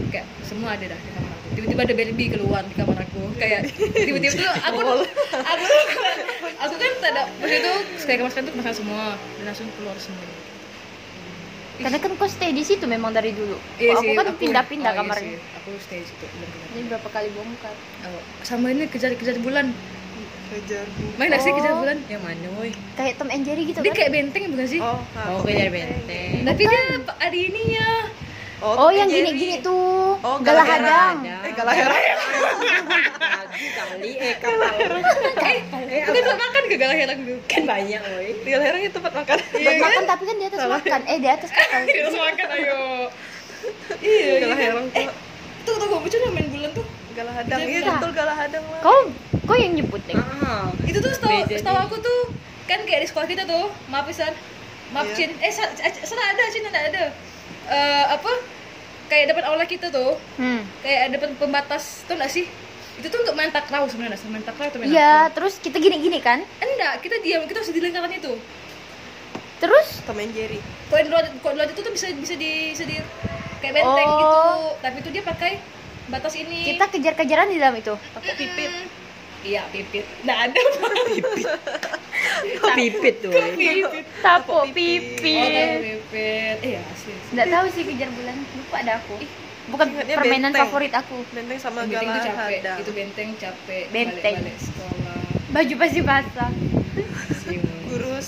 kayak 0.08 0.26
semua 0.40 0.72
ada 0.72 0.84
dah 0.86 0.98
di 0.98 1.10
kamar 1.10 1.30
aku 1.30 1.46
tiba-tiba 1.50 1.80
ada 1.82 1.94
Barbie 1.94 2.28
keluar 2.30 2.62
di 2.62 2.74
kamar 2.74 2.96
aku 2.98 3.22
kayak 3.34 3.60
tiba-tiba 3.92 4.32
tuh 4.32 4.46
aku 4.68 4.80
aku 5.34 5.64
aku 6.62 6.74
kan 6.74 6.92
tak 6.98 7.10
ada 7.10 7.22
waktu 7.36 7.56
itu 7.56 7.72
sekali 7.96 8.16
kamar 8.16 8.30
tuh 8.32 8.52
kemasan 8.52 8.74
semua 8.76 9.04
dan 9.34 9.44
langsung 9.44 9.68
keluar 9.74 9.96
semua 9.98 10.24
Karena 11.78 11.94
kan 11.94 12.10
kau 12.18 12.26
stay 12.26 12.50
di 12.50 12.66
situ 12.66 12.90
memang 12.90 13.14
dari 13.14 13.30
dulu. 13.30 13.54
Iya 13.78 13.94
Kok 13.94 14.02
aku 14.02 14.10
sih, 14.10 14.18
kan 14.18 14.26
pindah-pindah 14.34 14.90
oh, 14.90 14.94
iya 14.94 15.00
kamarnya. 15.00 15.30
sih, 15.30 15.38
aku 15.54 15.70
stay 15.78 16.02
di 16.02 16.10
situ. 16.10 16.26
Jadi 16.26 16.82
berapa 16.90 17.06
kali 17.06 17.30
bongkar? 17.30 17.70
Oh, 18.02 18.22
sama 18.42 18.74
ini 18.74 18.90
kejar-kejar 18.90 19.38
bulan 19.38 19.70
kejar 20.50 20.86
main 21.14 21.28
gak 21.28 21.40
sih 21.40 21.52
kejar 21.52 21.70
Oh. 21.70 21.80
bulan 21.80 21.98
Yang 22.04 22.22
mana 22.22 22.48
woi? 22.54 22.70
Kayak 22.94 23.14
Tom 23.14 23.28
and 23.28 23.42
Jerry 23.42 23.62
gitu 23.64 23.78
dia 23.78 23.90
kan? 23.90 23.98
kayak 23.98 24.10
benteng 24.10 24.44
bukan 24.48 24.66
sih 24.66 24.80
oh 24.80 24.98
Oh, 25.28 25.40
kejar 25.42 25.68
benteng. 25.68 26.32
tapi 26.42 26.62
dia 26.64 26.82
ada 26.98 27.36
ininya 27.38 27.88
Oh, 28.58 28.74
Tom 28.74 28.90
yang 28.90 29.06
gini-gini 29.06 29.62
tuh. 29.62 30.18
Oh, 30.18 30.42
Galah 30.42 30.66
Galahera. 30.66 31.14
hadang. 31.14 31.16
eh 31.22 31.52
galahera 31.54 31.94
Lagi 33.38 33.66
kali 33.70 34.10
eh 34.18 34.34
kapal. 34.34 34.74
eh 35.86 36.02
bukan 36.02 36.22
tempat 36.24 36.38
makan 36.40 36.62
ke 36.64 36.74
galah 36.74 36.96
herang 36.96 37.18
tuh 37.22 37.38
Kan 37.46 37.62
banyak 37.64 38.00
woi. 38.02 38.30
galahera 38.42 38.76
itu 38.80 38.90
tempat 38.90 39.12
makan 39.14 39.36
Buat 39.54 39.78
makan 39.78 40.02
tapi 40.04 40.22
kan 40.24 40.36
di 40.36 40.46
atas 40.46 40.60
makan. 40.66 41.00
Eh, 41.04 41.18
di 41.18 41.28
atas 41.28 41.48
kapal. 41.48 41.80
kita 41.84 41.98
harus 42.02 42.18
makan 42.18 42.46
ayo 42.52 42.80
iya 44.00 44.32
galahera 44.42 44.78
tuh 44.82 45.06
tuh 45.64 45.74
tuh 45.76 45.86
gue 45.88 45.98
lucu 46.00 46.18
main 46.28 46.48
bulan 46.48 46.70
tuh 46.72 46.86
galah 47.18 47.34
hadang 47.34 47.58
iya 47.60 47.80
betul 47.90 48.12
galah 48.12 48.36
hadang 48.36 48.64
lah 48.64 48.80
Kau 48.80 49.00
kau 49.42 49.56
yang 49.56 49.74
nyebut 49.74 49.98
deh. 50.04 50.14
Ah. 50.14 50.70
itu 50.82 50.98
tuh 50.98 51.10
setahu 51.10 51.42
setahu 51.44 51.74
nih. 51.74 51.84
aku 51.84 51.96
tuh 51.98 52.20
kan 52.64 52.78
kayak 52.80 53.00
di 53.02 53.08
sekolah 53.08 53.26
kita 53.26 53.42
tuh 53.44 53.66
maaf 53.86 54.06
Isan 54.06 54.30
maaf 54.90 55.04
Iya. 55.04 55.14
Cin 55.18 55.30
eh 55.38 55.50
sa- 55.50 55.72
sa- 55.72 56.04
salah 56.06 56.26
ada 56.28 56.42
Cin 56.48 56.64
ada 56.64 56.80
ada 56.84 57.04
Eh, 57.68 58.04
apa 58.08 58.32
kayak 59.06 59.28
depan 59.28 59.44
aula 59.44 59.64
kita 59.64 59.88
tuh 59.88 60.16
Hmm. 60.34 60.64
kayak 60.80 61.00
ada 61.06 61.16
pen- 61.18 61.36
pembatas 61.36 62.00
tuh 62.04 62.14
nggak 62.14 62.30
sih 62.30 62.48
itu 62.94 63.06
tuh 63.06 63.20
untuk 63.20 63.34
main 63.34 63.48
takraw 63.48 63.84
sebenarnya 63.84 64.16
main 64.24 64.40
takraw 64.40 64.66
atau 64.66 64.78
main 64.78 64.88
Iya, 64.88 65.28
terus 65.30 65.56
kita 65.56 65.76
gini-gini 65.76 66.16
kan? 66.18 66.40
apa? 66.40 66.64
enggak 66.64 66.94
kita 66.98 67.20
diam 67.20 67.44
kita 67.44 67.60
harus 67.60 67.68
di 67.68 67.78
lingkaran 67.78 68.08
itu 68.10 68.32
Terus 69.58 70.00
Tom 70.02 70.16
Jerry 70.28 70.62
kalau 70.86 71.02
di 71.02 71.10
luar 71.10 71.24
kalau 71.36 71.52
di 71.52 71.58
luar 71.58 71.68
itu 71.68 71.80
tuh 71.80 71.92
bisa 71.92 72.06
bisa 72.14 72.34
di 72.34 72.72
bisa 72.72 72.84
di 72.84 72.96
kayak 73.58 73.74
benteng 73.74 74.06
Oh. 74.06 74.16
gitu 74.16 74.40
tapi 74.80 74.96
itu 74.98 75.10
dia 75.10 75.22
pakai 75.22 75.52
batas 76.08 76.34
ini 76.34 76.64
kita 76.66 76.84
kejar-kejaran 76.88 77.48
di 77.48 77.56
dalam 77.56 77.76
itu. 77.76 77.94
pakai 78.10 78.32
pipit 78.34 78.72
iya 79.40 79.62
pipit 79.68 80.04
nggak 80.24 80.38
ada 80.50 80.60
Kok 82.58 82.70
pipit 82.74 83.14
tuh 83.20 83.30
woi? 83.30 83.54
pipit 83.54 84.06
Tapo 84.18 84.52
oh 84.52 84.64
pipi. 84.66 85.22
pipit 85.22 86.58
iya 86.60 86.82
sih 86.96 87.14
Nggak 87.30 87.46
tahu 87.46 87.66
sih 87.70 87.82
kejar 87.84 88.10
bulan. 88.10 88.34
Lupa 88.34 88.76
ada 88.78 88.92
aku. 88.98 89.16
Bukan 89.68 89.86
Ingatnya 89.86 90.16
permainan 90.16 90.50
benteng. 90.50 90.64
favorit 90.66 90.92
aku. 90.92 91.16
benteng 91.30 91.58
sama 91.58 91.84
benteng 91.84 92.08
itu 92.08 92.20
capek 92.24 92.40
hadang 92.58 92.76
itu 92.80 92.90
benteng 92.90 93.28
capek 93.36 93.84
Benteng. 93.88 94.34
balik, 94.34 94.48
balik 94.48 94.58
sekolah 94.58 95.18
Baju 95.48 95.74
pasti 95.78 96.00
basah. 96.02 96.50
Kurus 97.86 98.26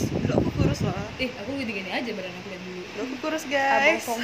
kurus 0.81 0.97
lah 0.97 1.07
eh 1.19 1.29
aku 1.35 1.51
gini 1.55 1.73
gini 1.75 1.91
aja 1.91 2.11
badan 2.11 2.33
aku 2.33 2.49
dari 2.49 2.65
dulu 2.65 2.81
aku 3.03 3.15
kurus 3.21 3.45
guys 3.47 4.03
Kong. 4.03 4.21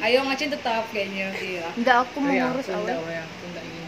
ayo 0.00 0.18
ngacin 0.22 0.48
tetap 0.50 0.82
kayaknya 0.90 1.26
iya 1.36 1.66
Enggak, 1.72 1.96
aku 2.02 2.16
Oh, 2.16 2.20
mau 2.20 2.32
ya, 2.32 2.44
ngurus 2.48 2.66
aku 2.66 2.78
enggak 2.80 2.98
awal. 2.98 3.22
aku 3.22 3.44
enggak 3.46 3.64
gini. 3.64 3.82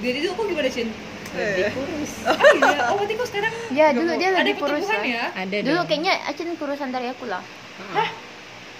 jadi 0.00 0.18
dulu 0.20 0.30
aku 0.32 0.42
gimana 0.48 0.70
cin 0.70 0.88
Eh, 1.34 1.66
Kurus. 1.66 2.12
ah, 2.22 2.38
iya 2.54 2.78
oh 2.86 2.94
berarti 2.94 3.14
kok 3.16 3.26
sekarang 3.26 3.50
Ya, 3.74 3.90
dulu 3.90 4.14
dia 4.14 4.30
ada 4.30 4.46
lebih 4.46 4.54
kurus. 4.54 4.86
ya 4.86 5.34
Ada 5.34 5.56
Dulu 5.66 5.74
dong. 5.74 5.86
kayaknya 5.90 6.14
Acin 6.30 6.54
kurusan 6.54 6.94
dari 6.94 7.10
aku 7.10 7.26
lah. 7.26 7.42
Ah. 7.90 8.06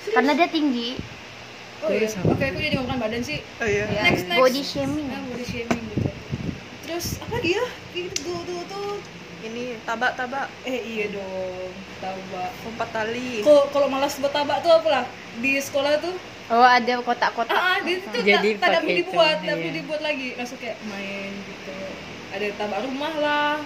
Karena 0.06 0.38
dia 0.38 0.46
tinggi. 0.46 0.94
oh 1.82 1.90
iya 1.90 2.06
Kurus 2.06 2.14
apa? 2.14 2.30
oke 2.30 2.44
aku 2.46 2.58
jadi 2.60 2.74
ngomongin 2.78 3.00
badan 3.02 3.22
sih 3.26 3.42
oh 3.58 3.66
iya 3.66 3.90
Ya, 3.90 4.06
Next, 4.06 4.30
next. 4.30 4.38
body 4.38 4.62
shaming. 4.62 5.06
nah 5.10 5.18
body 5.26 5.42
shaming 5.44 5.82
gitu 5.90 6.08
terus 6.84 7.06
apa 7.18 7.32
lagi 7.34 7.50
ya 7.52 7.66
gitu 7.92 8.22
tuh 8.22 8.38
tuh 8.46 8.60
tuh 8.70 8.86
ini 9.44 9.64
tabak 9.82 10.12
tabak 10.14 10.46
eh 10.62 10.78
iya 10.78 11.04
dong 11.08 11.68
tabak 11.98 12.50
lompat 12.62 12.88
tali 12.90 13.40
kalau 13.40 13.68
kalau 13.68 13.86
malas 13.86 14.16
buat 14.16 14.30
tabak 14.30 14.58
tuh 14.60 14.72
apa 14.72 14.88
lah 14.90 15.04
di 15.38 15.56
sekolah 15.58 15.96
tuh 15.98 16.16
Oh, 16.44 16.60
ada 16.60 17.00
kotak-kotak. 17.00 17.56
ah 17.56 17.80
di 17.80 17.96
itu 17.96 18.18
Jadi 18.20 18.60
tak 18.60 18.84
boleh 18.84 19.00
dibuat 19.00 19.40
tak 19.40 19.56
iya. 19.56 19.70
dibuat 19.72 20.00
lagi 20.02 20.36
langsung 20.36 20.60
kayak 20.60 20.76
main 20.84 21.32
gitu 21.32 21.72
ada 22.30 22.46
tabak 22.54 22.84
rumah 22.84 23.12
lah 23.16 23.56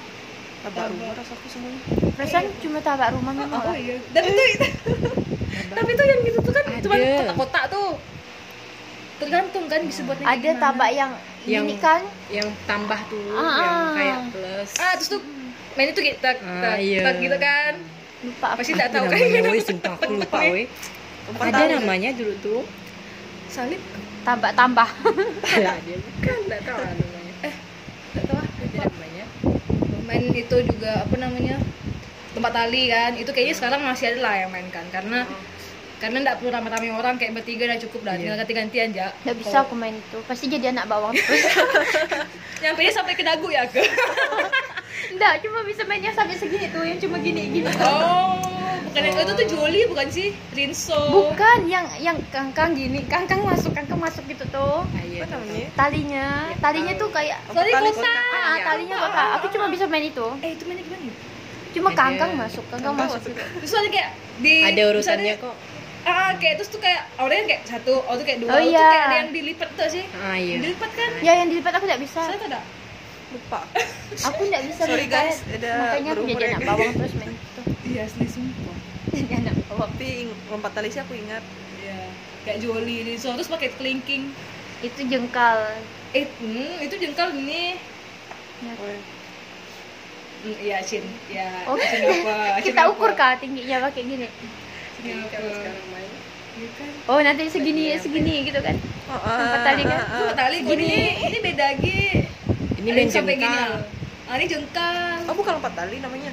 tabak 0.62 0.74
Tabak. 0.76 0.86
rumah 0.88 1.10
rasaku 1.12 1.46
semuanya 1.48 1.80
Perasaan 2.14 2.46
cuma 2.62 2.78
tabak 2.78 3.10
rumah 3.18 3.34
memang 3.34 3.50
oh 3.56 3.66
lah. 3.66 3.74
iya 3.74 3.98
dan 4.12 4.22
itu 4.24 4.42
tapi 5.74 5.90
tuh 5.90 6.04
yang 6.06 6.20
gitu 6.22 6.38
tuh 6.38 6.52
kan 6.52 6.64
cuma 6.78 6.94
kotak-kotak 6.94 7.64
tuh 7.66 7.88
tergantung 9.18 9.64
kan 9.66 9.80
bisa 9.82 10.00
kayak 10.04 10.22
Ada 10.22 10.38
gimana. 10.38 10.62
tabak 10.62 10.90
yang, 10.94 11.10
Yang- 11.44 11.64
ini 11.64 11.74
kan? 11.76 12.00
Yang 12.30 12.48
tambah 12.62 13.00
tuh, 13.10 13.34
Ah. 13.34 13.58
yang 13.58 13.76
kayak 13.92 14.18
plus. 14.30 14.70
ah 14.78 14.92
terus 14.94 15.08
tuh 15.10 15.20
main 15.78 15.88
itu 15.88 16.02
kita 16.02 16.30
Ah, 16.42 16.74
iya. 16.74 17.06
gitu 17.14 17.38
kan 17.38 17.72
Lupa 18.18 18.46
apa. 18.50 18.58
pasti 18.58 18.74
tak 18.74 18.90
tahu 18.90 19.06
kan 19.06 19.14
namanya 19.14 19.46
woi, 19.46 19.62
sumpah 19.62 19.92
aku 19.94 20.10
lupa 20.12 20.38
woi. 20.42 20.64
Ada 21.38 21.78
namanya 21.78 22.10
dulu 22.10 22.34
tuh. 22.40 22.60
salib 23.48 23.78
tambah. 24.26 24.88
Dia 25.46 25.96
bukan, 25.96 26.36
enggak 26.44 26.60
tahu 26.66 26.78
lah 26.78 26.92
namanya. 26.92 27.32
nggak 28.10 28.24
tahu 28.26 28.36
ah 28.36 28.44
Ada 28.44 28.64
lupa. 28.66 28.82
namanya. 28.90 29.24
main 30.02 30.24
itu 30.26 30.56
juga 30.66 30.90
apa 30.98 31.14
namanya 31.14 31.56
tempat 32.28 32.52
tali 32.52 32.82
kan 32.86 33.12
itu 33.14 33.28
kayaknya 33.28 33.54
sekarang 33.54 33.80
masih 33.82 34.04
ada 34.08 34.18
lah 34.20 34.34
yang 34.36 34.50
main 34.50 34.66
kan 34.68 34.84
karena 34.88 35.24
karena 35.98 36.16
nggak 36.22 36.36
perlu 36.38 36.50
rame-rame 36.50 36.88
orang 36.90 37.14
kayak 37.16 37.34
bertiga 37.34 37.66
udah 37.66 37.78
cukup 37.80 38.00
dah 38.02 38.14
tinggal 38.14 38.36
ganti-gantian 38.36 38.88
aja 38.90 39.10
Nggak 39.22 39.36
bisa 39.36 39.56
aku 39.60 39.74
main 39.74 39.94
itu. 39.94 40.18
Pasti 40.24 40.46
jadi 40.46 40.70
anak 40.70 40.86
bawang 40.86 41.12
terus. 41.12 41.44
nyampe 42.62 42.82
sampai 42.88 43.14
ke 43.14 43.22
dagu 43.22 43.46
ya 43.48 43.62
ke 43.64 43.78
Enggak, 45.08 45.34
cuma 45.40 45.58
bisa 45.62 45.82
main 45.84 46.00
yang 46.00 46.12
sampai 46.12 46.34
segini 46.34 46.68
tuh, 46.68 46.82
yang 46.82 46.98
cuma 46.98 47.16
gini-gini. 47.18 47.66
oh 47.78 48.38
bukan 48.80 49.04
yang 49.04 49.20
itu 49.20 49.32
tuh 49.34 49.46
Joli 49.48 49.80
bukan 49.84 50.08
sih 50.08 50.28
Rinso 50.50 50.96
Bukan 51.10 51.58
yang 51.66 51.84
yang 51.98 52.16
kangkang 52.28 52.72
gini, 52.72 53.04
kangkang 53.04 53.40
masuk, 53.40 53.70
kangkang 53.70 53.96
masuk 53.96 54.24
gitu 54.24 54.42
tuh. 54.48 54.80
Ah, 54.88 55.02
iya, 55.02 55.22
apa 55.22 55.36
namanya 55.36 55.68
Talinya, 55.72 56.26
talinya 56.58 56.92
tuh 56.94 57.08
kayak 57.08 57.38
Tali 57.46 57.68
Tali 57.68 57.90
kotak. 57.90 58.24
ah, 58.32 58.56
talinya 58.64 58.96
kotak. 58.98 59.26
Aku 59.38 59.46
cuma 59.50 59.66
bisa 59.68 59.84
main 59.84 60.04
itu. 60.04 60.26
eh 60.40 60.50
itu 60.50 60.64
mainnya 60.64 60.82
gimana 60.82 61.04
ya? 61.04 61.14
Cuma 61.68 61.88
kangkang 61.92 62.32
masuk, 62.34 62.64
kangkang 62.66 62.96
Kangkang 62.96 63.12
masuk. 63.12 63.28
masuk. 63.28 63.60
terus 63.60 63.72
ada 63.76 63.88
kayak 63.88 64.08
di 64.38 64.54
Ada 64.64 64.82
urusannya 64.88 65.34
kok. 65.36 65.54
ah 66.00 66.30
kayak 66.32 66.54
terus 66.56 66.70
tuh 66.70 66.80
kayak 66.80 67.04
orangnya 67.16 67.44
kayak 67.46 67.62
satu 67.66 68.00
oh 68.00 68.14
tuh 68.14 68.24
kayak 68.24 68.40
dua 68.40 68.48
Oh, 68.48 68.56
tuh 68.56 68.70
iya. 68.72 68.80
kayak 68.80 69.04
ada 69.04 69.16
yang 69.18 69.30
dilipat 69.30 69.68
tuh 69.76 69.88
sih 69.90 70.04
Ah 70.16 70.34
iya. 70.34 70.56
dilipat 70.56 70.90
kan 70.90 71.10
Ya 71.20 71.32
yang 71.36 71.48
dilipat 71.50 71.72
aku 71.72 71.84
nggak 71.84 72.00
bisa. 72.00 72.20
saya 72.24 72.40
ada 72.40 72.60
lupa 73.30 73.60
Aku 74.24 74.40
nggak 74.42 74.62
bisa 74.66 74.82
Sorry, 74.82 75.06
guys, 75.06 75.44
ada 75.46 75.72
Makanya 75.92 76.10
aku 76.12 76.24
jadi 76.26 76.44
anak 76.48 76.60
ya. 76.60 76.66
bawang 76.66 76.92
terus 76.94 77.12
main 77.14 77.32
itu. 77.32 77.62
iya 77.86 78.00
asli 78.04 78.26
sumpah 78.26 78.76
Jadi 79.08 79.32
anak 79.34 79.54
bawang. 79.66 79.90
tapi 79.90 80.08
lompat 80.48 80.72
tali 80.72 80.88
sih 80.88 81.00
aku 81.00 81.12
ingat 81.14 81.44
Iya, 81.78 82.00
kayak 82.42 82.58
Joli 82.60 82.96
Rinso 83.04 83.30
terus 83.32 83.46
pakai 83.46 83.70
kelingking 83.70 84.32
Itu 84.78 85.00
jengkal. 85.04 85.58
Eh, 86.10 86.24
hmm, 86.24 86.80
itu 86.80 86.94
jengkal 86.96 87.34
ini. 87.34 87.74
Hmm, 88.60 88.86
Iya, 90.56 90.78
Cin. 90.80 91.02
Ya, 91.28 91.66
Oh, 91.66 91.74
Cin 91.74 91.98
apa? 92.00 92.34
Cin 92.62 92.64
Kita 92.64 92.80
apa? 92.80 92.94
ukur 92.94 93.10
kah 93.12 93.34
tingginya 93.36 93.82
pakai 93.84 94.02
gini. 94.02 94.26
Cin 94.96 95.18
apa? 95.18 95.38
Iya 96.54 96.68
kan? 96.74 96.90
Oh 97.06 97.18
nanti 97.18 97.46
segini 97.46 97.94
segini 97.96 98.42
gitu 98.42 98.58
kan? 98.58 98.74
oh, 99.08 99.18
Lompat 99.18 99.62
tali 99.64 99.82
kan? 99.82 99.98
Itu 100.00 100.24
ah. 100.24 100.34
tali 100.34 100.56
Gini. 100.60 100.86
ini 100.86 100.94
ini 101.24 101.38
beda 101.40 101.64
lagi. 101.68 101.98
Ini 102.78 102.84
Ada 102.84 102.92
main 102.92 103.00
yang 103.00 103.10
sampai 103.10 103.34
gini 103.34 103.44
jengkal. 103.44 103.68
loh. 103.68 103.82
Ah, 104.24 104.34
ini 104.34 104.46
jengkal. 104.46 105.16
oh 105.24 105.34
bukan 105.34 105.52
lompat 105.54 105.72
tali 105.74 105.96
namanya 105.98 106.32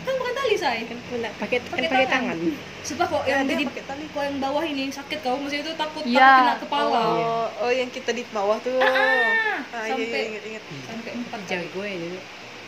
Kan 0.00 0.14
bukan 0.16 0.32
tali, 0.34 0.54
say. 0.54 0.78
Kan 0.82 0.96
pakai 1.36 1.58
kan 1.58 1.68
Pakai 1.70 1.86
pakai 1.86 2.06
tangan. 2.06 2.36
tangan. 2.36 2.38
Sumpah 2.80 3.06
kok 3.06 3.22
ya 3.22 3.34
yang 3.34 3.44
dia 3.44 3.56
di 3.56 3.66
pakai 3.66 3.84
tali 3.86 4.04
kok 4.06 4.22
yang 4.22 4.36
bawah 4.38 4.62
ini 4.62 4.84
sakit 4.88 5.18
kau 5.20 5.36
maksudnya 5.36 5.62
itu 5.62 5.72
takut 5.74 6.02
Iya. 6.02 6.20
takut 6.20 6.36
kena 6.38 6.54
kepala. 6.58 7.00
oh 7.04 7.46
oh 7.60 7.70
yang 7.70 7.88
kita 7.88 8.10
di 8.10 8.24
bawah 8.26 8.56
tuh 8.58 8.76
Ah, 8.76 9.60
ah 9.70 9.84
iya, 9.84 9.92
sampai 9.94 10.08
iya 10.08 10.20
ingat 10.26 10.44
ingat 10.46 10.64
sampai 10.82 11.10
empat 11.14 11.38
kali. 11.38 11.50
Jago 11.50 11.80
ya 11.82 11.96
dulu. 11.98 12.20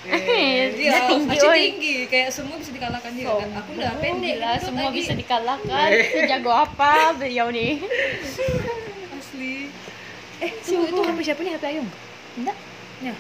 Dia 0.03 0.19
Iya, 0.19 0.99
tinggi, 1.07 1.27
masih 1.31 1.51
tinggi, 1.55 1.95
kayak 2.07 2.29
semua 2.29 2.59
bisa 2.59 2.71
dikalahkan 2.71 3.13
juga 3.15 3.33
kan. 3.39 3.51
Aku 3.57 3.71
udah 3.73 3.93
pendek 3.97 4.35
Gila, 4.35 4.51
gendut 4.51 4.65
semua 4.65 4.83
lagi. 4.85 4.97
bisa 4.99 5.13
dikalahkan. 5.15 5.89
Sejago 6.13 6.51
apa 6.53 6.93
beliau 7.15 7.47
nih? 7.49 7.73
asli. 9.17 9.71
Eh, 10.37 10.51
tunggu 10.61 10.85
itu 10.87 11.01
HP 11.03 11.19
siapa 11.23 11.41
nih 11.41 11.53
HP 11.55 11.65
Ayung? 11.69 11.89
Enggak, 12.35 12.57
Ya. 13.03 13.15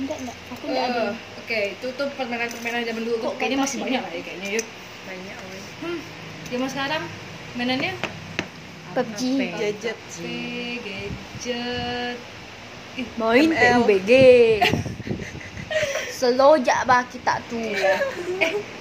enggak, 0.00 0.18
enggak. 0.18 0.36
Aku 0.50 0.64
enggak 0.66 0.84
ada. 0.90 1.02
Eh, 1.02 1.14
Oke, 1.38 1.60
itu 1.78 1.86
tuh 1.94 2.08
permainan-permainan 2.18 2.82
zaman 2.82 3.02
dulu 3.06 3.16
tuh 3.18 3.28
Kok 3.30 3.34
kayaknya 3.38 3.58
masih 3.62 3.76
sih? 3.78 3.82
banyak 3.86 4.02
lah 4.02 4.10
ya 4.10 4.22
kayaknya 4.22 4.48
yuk. 4.58 4.66
Banyak 5.06 5.36
woi. 5.38 5.60
Hmm, 5.80 6.00
zaman 6.50 6.68
sekarang 6.70 7.02
mainannya 7.54 7.92
PUBG. 8.94 9.20
Gadget. 9.54 9.98
Gadget. 10.82 12.18
Main. 13.14 13.48
PUBG. 13.54 14.10
slow 16.10 16.58
jak 16.66 16.82
bah 16.82 17.06
kita 17.06 17.38
tuh. 17.46 17.70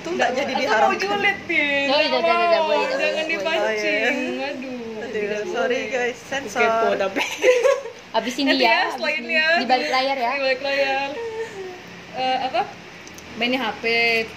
Tuh 0.01 0.11
nggak 0.17 0.31
jadi 0.33 0.53
Aku 0.65 0.89
mau 0.89 0.97
julid 0.97 1.37
nih. 1.45 1.85
Oh, 1.85 1.99
iya, 2.01 2.09
iya, 2.09 2.19
iya, 2.19 2.33
iya, 2.33 2.59
boleh, 2.65 2.65
boleh, 2.65 2.97
Jangan 2.97 3.13
boleh. 3.13 3.25
dipancing. 3.29 4.13
Oh, 4.41 4.49
Aduh. 4.49 5.05
Aduh, 5.05 5.41
sorry 5.53 5.79
guys, 5.93 6.17
kepo 6.17 6.49
sensor. 6.49 6.97
tapi 6.97 7.23
Habis 8.09 8.35
ini 8.41 8.57
Nanti 8.57 8.65
ya, 8.65 8.73
ya, 8.73 8.85
selain 8.97 9.23
ya. 9.25 9.47
di 9.61 9.65
balik 9.69 9.89
layar 9.93 10.17
ya. 10.17 10.31
Di 10.33 10.41
balik 10.41 10.61
layar. 10.65 11.09
Eh, 12.17 12.37
apa? 12.49 12.61
Mainnya 13.37 13.59
HP. 13.69 13.83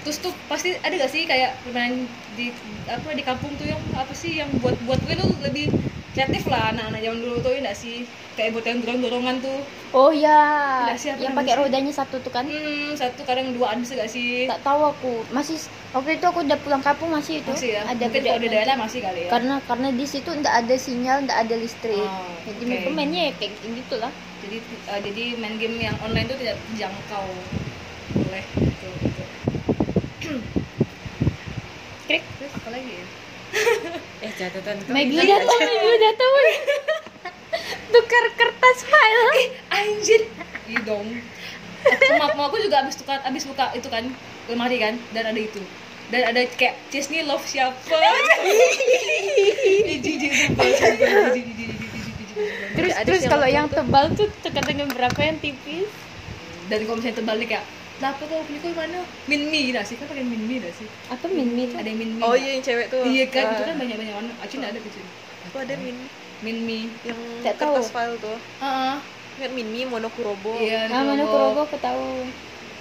Terus 0.05 0.17
tuh 0.21 0.33
pasti 0.47 0.77
ada 0.77 0.93
gak 0.93 1.11
sih 1.11 1.25
kayak 1.25 1.57
permainan 1.65 2.05
di 2.37 2.53
apa 2.89 3.09
di 3.17 3.25
kampung 3.25 3.53
tuh 3.57 3.69
yang 3.69 3.81
apa 3.97 4.13
sih 4.13 4.41
yang 4.41 4.49
buat 4.61 4.77
buat 4.85 5.01
gue 5.05 5.15
tuh 5.17 5.31
lebih 5.45 5.73
kreatif 6.13 6.45
lah 6.53 6.73
anak-anak 6.73 7.01
zaman 7.05 7.19
dulu 7.25 7.37
tuh 7.41 7.51
ya 7.57 7.61
nggak 7.65 7.79
sih 7.79 7.97
kayak 8.37 8.51
buat 8.57 8.65
yang 8.69 8.79
dorong-dorongan 8.85 9.37
tuh 9.41 9.59
Oh 9.93 10.09
ya, 10.09 10.41
yang 11.21 11.37
pakai 11.37 11.53
rodanya 11.53 11.93
satu 11.93 12.17
tuh 12.25 12.33
kan? 12.33 12.49
hmm 12.49 12.97
satu 12.97 13.29
kadang 13.29 13.53
dua 13.53 13.77
ada 13.77 13.85
gak 13.85 14.09
sih 14.09 14.49
Tak 14.49 14.65
tahu 14.65 14.81
aku. 14.89 15.13
Masih 15.37 15.61
waktu 15.93 16.17
itu 16.17 16.25
aku 16.25 16.41
udah 16.49 16.57
pulang 16.65 16.81
kampung 16.81 17.13
masih 17.13 17.45
itu. 17.45 17.53
masih 17.53 17.77
ya 17.77 17.85
Ada 17.85 18.09
mungkin 18.09 18.23
kalau 18.25 18.41
di 18.41 18.49
daerah 18.49 18.77
masih 18.81 19.01
kali 19.05 19.21
ya 19.21 19.29
Karena 19.29 19.55
karena 19.69 19.89
di 19.93 20.07
situ 20.09 20.31
ndak 20.33 20.55
ada 20.65 20.77
sinyal, 20.81 21.17
ndak 21.29 21.39
ada 21.45 21.55
listrik. 21.61 22.09
Oh, 22.09 22.25
Jadi 22.49 22.57
oke. 22.57 22.69
mereka 22.73 22.89
mainnya 22.97 23.21
ya 23.29 23.33
kayak 23.37 23.53
gitu 23.69 23.95
lah. 24.01 24.13
jadi 24.43 24.57
eh, 24.65 25.01
jadi 25.07 25.23
main 25.39 25.55
game 25.61 25.77
yang 25.79 25.97
online 26.01 26.27
tuh 26.27 26.39
tidak 26.41 26.57
terjangkau 26.73 27.25
oleh 28.17 28.45
itu 28.59 28.89
gitu. 28.97 29.23
Krik. 32.09 32.25
Apa 32.49 32.69
lagi 32.73 32.93
ya 32.97 33.07
eh 34.23 34.33
catatan 34.39 34.75
Maggie 34.89 35.19
hilang 35.19 35.27
udah 35.27 35.41
tahu, 35.43 35.59
aja. 35.59 35.67
Maggie 35.67 35.95
udah 35.99 36.15
tahu. 36.15 36.37
Tukar 37.93 38.25
kertas 38.39 38.79
file. 38.87 39.33
anjir 39.69 40.23
iya 40.71 40.81
dong 40.87 41.09
aku, 41.83 42.35
mau, 42.39 42.47
aku 42.47 42.57
juga 42.63 42.87
abis 42.87 42.95
tukar 42.97 43.19
abis 43.27 43.45
buka 43.45 43.75
itu 43.75 43.89
kan 43.91 44.07
lemari 44.47 44.79
kan 44.79 44.95
dan 45.11 45.35
ada 45.35 45.41
itu 45.41 45.61
dan 46.13 46.29
ada 46.29 46.45
kayak 46.61 46.77
Cisni 46.93 47.25
love 47.25 47.41
siapa. 47.49 47.73
Terus 52.77 52.93
terus 53.05 53.23
kalau 53.25 53.49
yang 53.49 53.65
tebal 53.73 54.13
tuh 54.13 54.29
tukar 54.45 54.61
dengan 54.69 54.93
berapa 54.93 55.17
yang 55.25 55.41
tipis? 55.41 55.89
dan 56.73 56.89
kalau 56.89 56.97
misalnya 57.01 57.17
terbalik 57.21 57.49
kayak 57.53 57.67
kenapa 57.95 58.23
kau 58.23 58.41
punya 58.43 58.61
kau 58.61 58.73
mana? 58.73 58.99
Min 59.27 59.43
mi 59.47 59.71
dah 59.71 59.83
sih. 59.83 59.95
Kan 59.95 60.07
pakai 60.07 60.23
min 60.23 60.43
mi 60.43 60.57
dah 60.57 60.73
sih. 60.73 60.87
Apa 61.07 61.25
min 61.27 61.49
min? 61.49 61.69
ada 61.71 61.85
yang 61.85 61.99
min 61.99 62.11
mi. 62.13 62.21
Oh 62.21 62.33
iya 62.33 62.55
yang 62.55 62.63
cewek 62.63 62.87
tuh. 62.89 63.03
iya 63.05 63.25
kan 63.27 63.45
Ah, 63.45 63.53
itu 63.53 63.63
kan 63.65 63.77
banyak 63.77 63.97
banyak 63.97 64.15
warna 64.15 64.33
acun 64.39 64.61
ada 64.61 64.77
kecil 64.77 65.05
Aku 65.45 65.57
ada 65.59 65.75
min. 65.77 65.97
Min 66.41 66.57
mi. 66.63 66.81
Yang 67.03 67.19
Tak 67.43 67.55
tahu. 67.57 67.75
kertas 67.75 67.89
file 67.89 68.17
tuh. 68.19 68.39
ah 68.59 68.99
Ingat 69.35 69.53
min 69.53 69.67
mi 69.67 69.81
monokurobo. 69.85 70.53
iya 70.57 70.87
Ah, 70.87 71.01
mana 71.01 71.23
Kurobo 71.23 71.61
aku 71.65 71.77
tahu. 71.79 72.27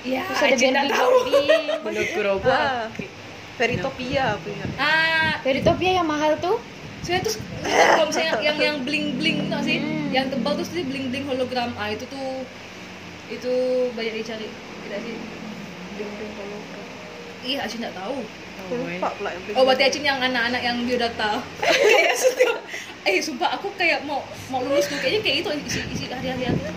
iya 0.02 0.26
Terus 0.28 0.42
ada 0.42 0.52
acun 0.52 0.74
Barbie 0.74 0.92
tahu. 0.92 1.12
Barbie. 1.16 1.50
menurut 1.82 2.10
Kurobo 2.12 2.50
Ah, 2.50 2.86
Veritopia 3.56 4.24
aku 4.34 4.48
ingat. 4.50 4.70
ah. 4.76 5.34
Veritopia 5.42 5.92
yang 5.96 6.08
mahal 6.08 6.34
tuh. 6.38 6.58
Soalnya 7.02 7.22
terus 7.24 7.38
kalau 7.66 8.06
misalnya 8.08 8.34
yang 8.42 8.58
yang 8.58 8.78
bling 8.82 9.18
bling 9.18 9.38
tau 9.48 9.58
sih, 9.60 9.78
Hmm. 9.78 10.10
yang 10.10 10.26
tebal 10.28 10.54
terus 10.54 10.70
dia 10.70 10.82
bling 10.82 11.10
bling 11.10 11.26
hologram, 11.26 11.74
ah 11.76 11.90
itu 11.90 12.06
tuh 12.06 12.46
itu 13.28 13.54
banyak 13.92 14.14
dicari, 14.18 14.46
tidak 14.86 15.00
sih? 15.04 15.16
Ih, 17.42 17.58
Acin 17.58 17.82
nggak 17.82 17.98
tahu. 17.98 18.22
Aku 18.62 18.74
lupa 18.78 19.10
pula 19.18 19.30
Oh, 19.58 19.66
berarti 19.66 19.84
Acin 19.90 20.04
yang 20.06 20.22
anak-anak 20.22 20.62
yang 20.62 20.78
biodata. 20.86 21.42
kayak 21.66 22.14
setiap, 22.14 22.62
eh 23.02 23.18
sumpah 23.18 23.58
aku 23.58 23.74
kayak 23.74 24.06
mau 24.06 24.22
mau 24.54 24.62
lulus 24.62 24.86
tuh 24.86 25.02
kayaknya 25.02 25.26
kayak 25.26 25.38
itu 25.42 25.50
isi 25.66 25.80
isi 25.90 26.06
hari-hari 26.06 26.54
aku. 26.54 26.70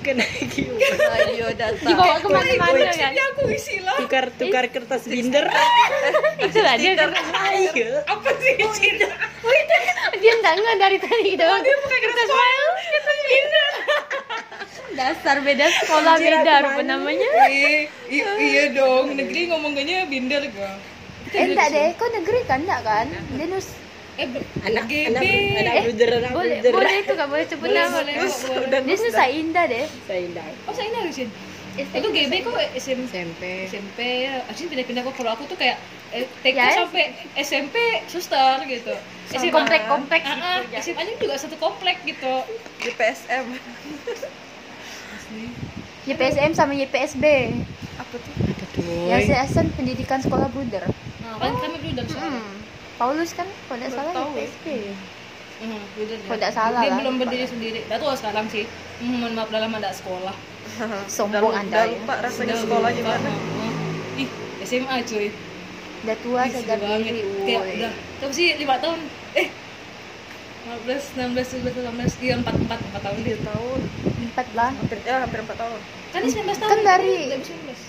bukan 0.00 0.16
lagi 0.16 0.62
Ayo 1.28 1.52
data. 1.52 1.84
Dibawa 1.84 2.16
ke 2.16 2.28
mana-mana 2.32 2.92
kan? 2.96 3.12
Ya 3.12 3.24
aku 3.28 3.44
isi 3.52 3.76
lah. 3.84 4.00
tukar 4.00 4.32
tukar 4.32 4.64
kertas 4.72 5.04
binder 5.04 5.44
Itu 6.48 6.58
lah 6.64 6.80
dia 6.80 6.96
kan. 6.96 7.12
ayo 7.12 8.00
Apa 8.08 8.30
sih 8.40 8.56
Acin? 8.56 8.94
Dia 10.20 10.32
nggak 10.40 10.54
nggak 10.56 10.76
dari 10.80 10.96
tadi 10.96 11.30
doang. 11.36 11.60
Dia 11.60 11.76
pakai 11.76 11.98
kertas 12.08 12.28
file, 12.28 12.68
kertas 12.88 13.18
binder. 13.28 13.68
Dasar 14.90 15.36
beda 15.40 15.66
sekolah 15.80 16.14
beda 16.18 16.52
rupa 16.62 16.82
namanya. 16.82 17.30
I- 17.46 17.86
iya 18.38 18.64
dong, 18.74 19.14
negeri 19.14 19.48
ngomongnya 19.48 20.06
binder 20.06 20.42
gua. 20.50 20.74
Eh 21.30 21.46
enggak 21.46 21.68
deh, 21.70 21.88
kau 21.94 22.10
negeri 22.10 22.42
kan 22.42 22.60
enggak 22.60 22.82
kan? 22.82 23.06
Dia 23.36 23.46
nus 23.46 23.68
Eh, 24.18 24.26
anak 24.66 24.84
GB. 24.84 25.06
anak 25.08 25.22
anak 25.24 25.72
Eh, 25.72 25.82
bruder 25.86 26.10
anak 26.20 26.32
boleh 26.34 26.58
bruder 26.60 26.72
boleh 26.76 26.94
itu 27.00 27.12
nggak 27.14 27.30
boleh 27.30 27.44
sebut 27.48 27.64
Boleh, 27.64 27.80
nama. 27.80 27.96
boleh, 27.96 28.14
Nus, 28.20 28.36
boleh. 28.44 28.58
udah 28.68 28.78
Dia 28.82 28.90
nus 28.90 29.00
Nusa 29.00 29.16
dah. 29.16 29.28
Indah 29.32 29.64
deh. 29.64 29.86
saya 30.04 30.20
indah 30.20 30.44
Oh, 30.66 30.72
saya 30.76 30.86
ini 30.86 30.98
Acin. 31.08 31.28
Itu 31.70 32.08
GB 32.10 32.32
kok 32.44 32.56
SM, 32.76 33.00
SMP 33.08 33.42
SMP 33.64 33.98
ya. 34.28 34.44
Acin 34.44 34.66
pindah-pindah 34.68 35.02
kok 35.06 35.14
kalau 35.16 35.30
aku 35.32 35.48
tuh 35.48 35.56
kayak 35.56 35.80
eh, 36.12 36.26
TK 36.42 36.58
Ya, 36.58 36.68
sampai 36.76 37.04
SMP 37.38 37.76
suster 38.04 38.60
gitu. 38.66 38.92
Si 39.30 39.46
komplek-komplek 39.48 40.22
Ah, 40.26 40.36
ah, 40.36 40.58
gitu. 40.68 40.90
SMA 40.90 41.00
nya 41.00 41.14
juga 41.16 41.34
satu 41.38 41.56
komplek 41.56 42.02
gitu. 42.04 42.44
Di 42.76 42.90
PSM. 42.92 43.46
YPSM 46.10 46.50
sama 46.58 46.72
YPSB. 46.74 47.24
Apa 47.96 48.14
tuh? 48.18 48.32
tuh 48.74 48.82
Yang 49.06 49.22
Yayasan 49.30 49.66
Pendidikan 49.78 50.18
Sekolah 50.18 50.50
Bruder. 50.50 50.82
Nah, 51.22 51.38
kan 51.38 51.52
kami 51.54 51.94
dari 51.94 52.10
sana. 52.10 52.42
Hmm. 52.42 52.58
Paulus 52.98 53.30
kan 53.32 53.46
kalau 53.68 53.78
nggak 53.78 53.92
salah 53.94 54.12
tahu. 54.12 54.30
YPSB. 54.34 54.66
Hmm, 55.60 55.76
dulu 55.92 56.12
Kalau 56.24 56.38
nggak 56.40 56.54
salah 56.56 56.80
Dia 56.80 56.90
lah. 56.90 56.98
belum 57.04 57.14
berdiri 57.20 57.46
sendiri. 57.46 57.80
Nggak 57.86 58.00
tahu 58.00 58.12
sekarang 58.16 58.46
sih. 58.50 58.64
Hmm, 58.98 59.16
mohon 59.22 59.32
maaf 59.38 59.48
dalam 59.52 59.70
ada 59.76 59.90
sekolah. 59.94 60.34
Sombong 61.14 61.52
Anda 61.54 61.86
ya. 61.86 61.94
lupa 61.94 62.14
rasanya 62.18 62.54
Udah 62.56 62.62
sekolah 62.64 62.90
lupa. 62.90 62.98
gimana. 62.98 63.30
Ah. 63.30 64.20
Ih, 64.20 64.28
SMA 64.66 64.96
cuy. 65.06 65.28
Udah 66.00 66.16
tua 66.24 66.42
sadar 66.48 66.78
diri. 66.80 67.20
Kayak 67.44 67.62
udah, 67.76 67.92
tapi 68.24 68.32
sih 68.32 68.48
5 68.56 68.82
tahun. 68.82 68.98
Eh, 69.36 69.46
15, 70.60 71.16
16, 71.16 71.64
17, 71.64 71.72
18, 71.82 72.20
iya 72.20 72.34
4, 72.36 72.44
4, 72.44 72.68
4 72.68 73.00
tahun 73.00 73.18
dia. 73.20 73.36
tahun. 73.40 73.80
Empat 74.22 74.46
lah. 74.52 74.70
Hampir 74.72 74.98
ya 75.00 75.16
hampir 75.18 75.40
4 75.40 75.56
tahun. 75.56 75.80
Kan 76.10 76.20
ini 76.20 76.30
19 76.30 76.58
tahun. 76.58 76.70
Kan 76.70 76.80
dari- 76.84 77.26
Udah 77.26 77.40
19. 77.40 77.80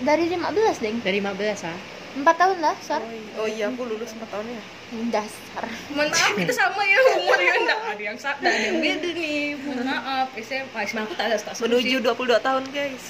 Dari 0.00 0.24
15 0.26 0.76
deng. 0.78 0.96
dari 1.00 1.18
15 1.18 1.60
ah 1.62 1.78
Empat 2.10 2.36
tahun 2.36 2.58
lah, 2.58 2.74
Sar. 2.80 2.98
Oh, 2.98 3.06
iya. 3.06 3.30
oh 3.36 3.46
iya 3.48 3.64
aku 3.68 3.82
lulus 3.84 4.10
4 4.10 4.26
tahun 4.26 4.46
ya. 4.48 4.62
Dasar. 5.08 5.64
Mohon 5.88 6.08
maaf 6.10 6.32
kita 6.34 6.52
sama 6.52 6.82
ya 6.82 6.98
umur 7.14 7.38
ya 7.38 7.52
enggak 7.54 7.78
ada 7.86 8.02
yang 8.02 8.18
sama, 8.18 8.42
ada 8.42 8.58
yang 8.58 8.78
beda 8.80 9.08
nih. 9.12 9.42
Mohon 9.56 9.84
maaf, 9.86 10.28
SMA. 10.36 10.80
SMA 10.82 11.00
aku 11.00 11.14
tak 11.14 11.26
ada 11.28 11.36
tak 11.38 11.54
Menuju 11.56 11.96
sih. 11.96 12.02
22 12.02 12.40
tahun, 12.40 12.62
guys. 12.68 13.04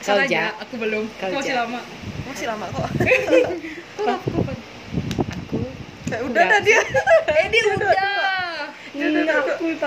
Kau, 0.00 0.16
aja, 0.16 0.24
Ja. 0.24 0.44
aku 0.56 0.74
belum. 0.74 1.04
Kau, 1.14 1.28
Aku 1.28 1.36
masih 1.36 1.52
Ja. 1.52 1.60
lama. 1.60 1.80
Masih 2.24 2.46
lama 2.48 2.64
kok. 2.66 2.88
Kau 3.98 4.04
kapan? 4.08 4.56
aku 5.28 5.58
Kayak 6.08 6.22
udah 6.24 6.42
dah 6.42 6.60
dia. 6.64 6.80
Eh 7.36 7.46
dia 7.46 7.60
udah. 7.60 7.76
aku 7.76 7.79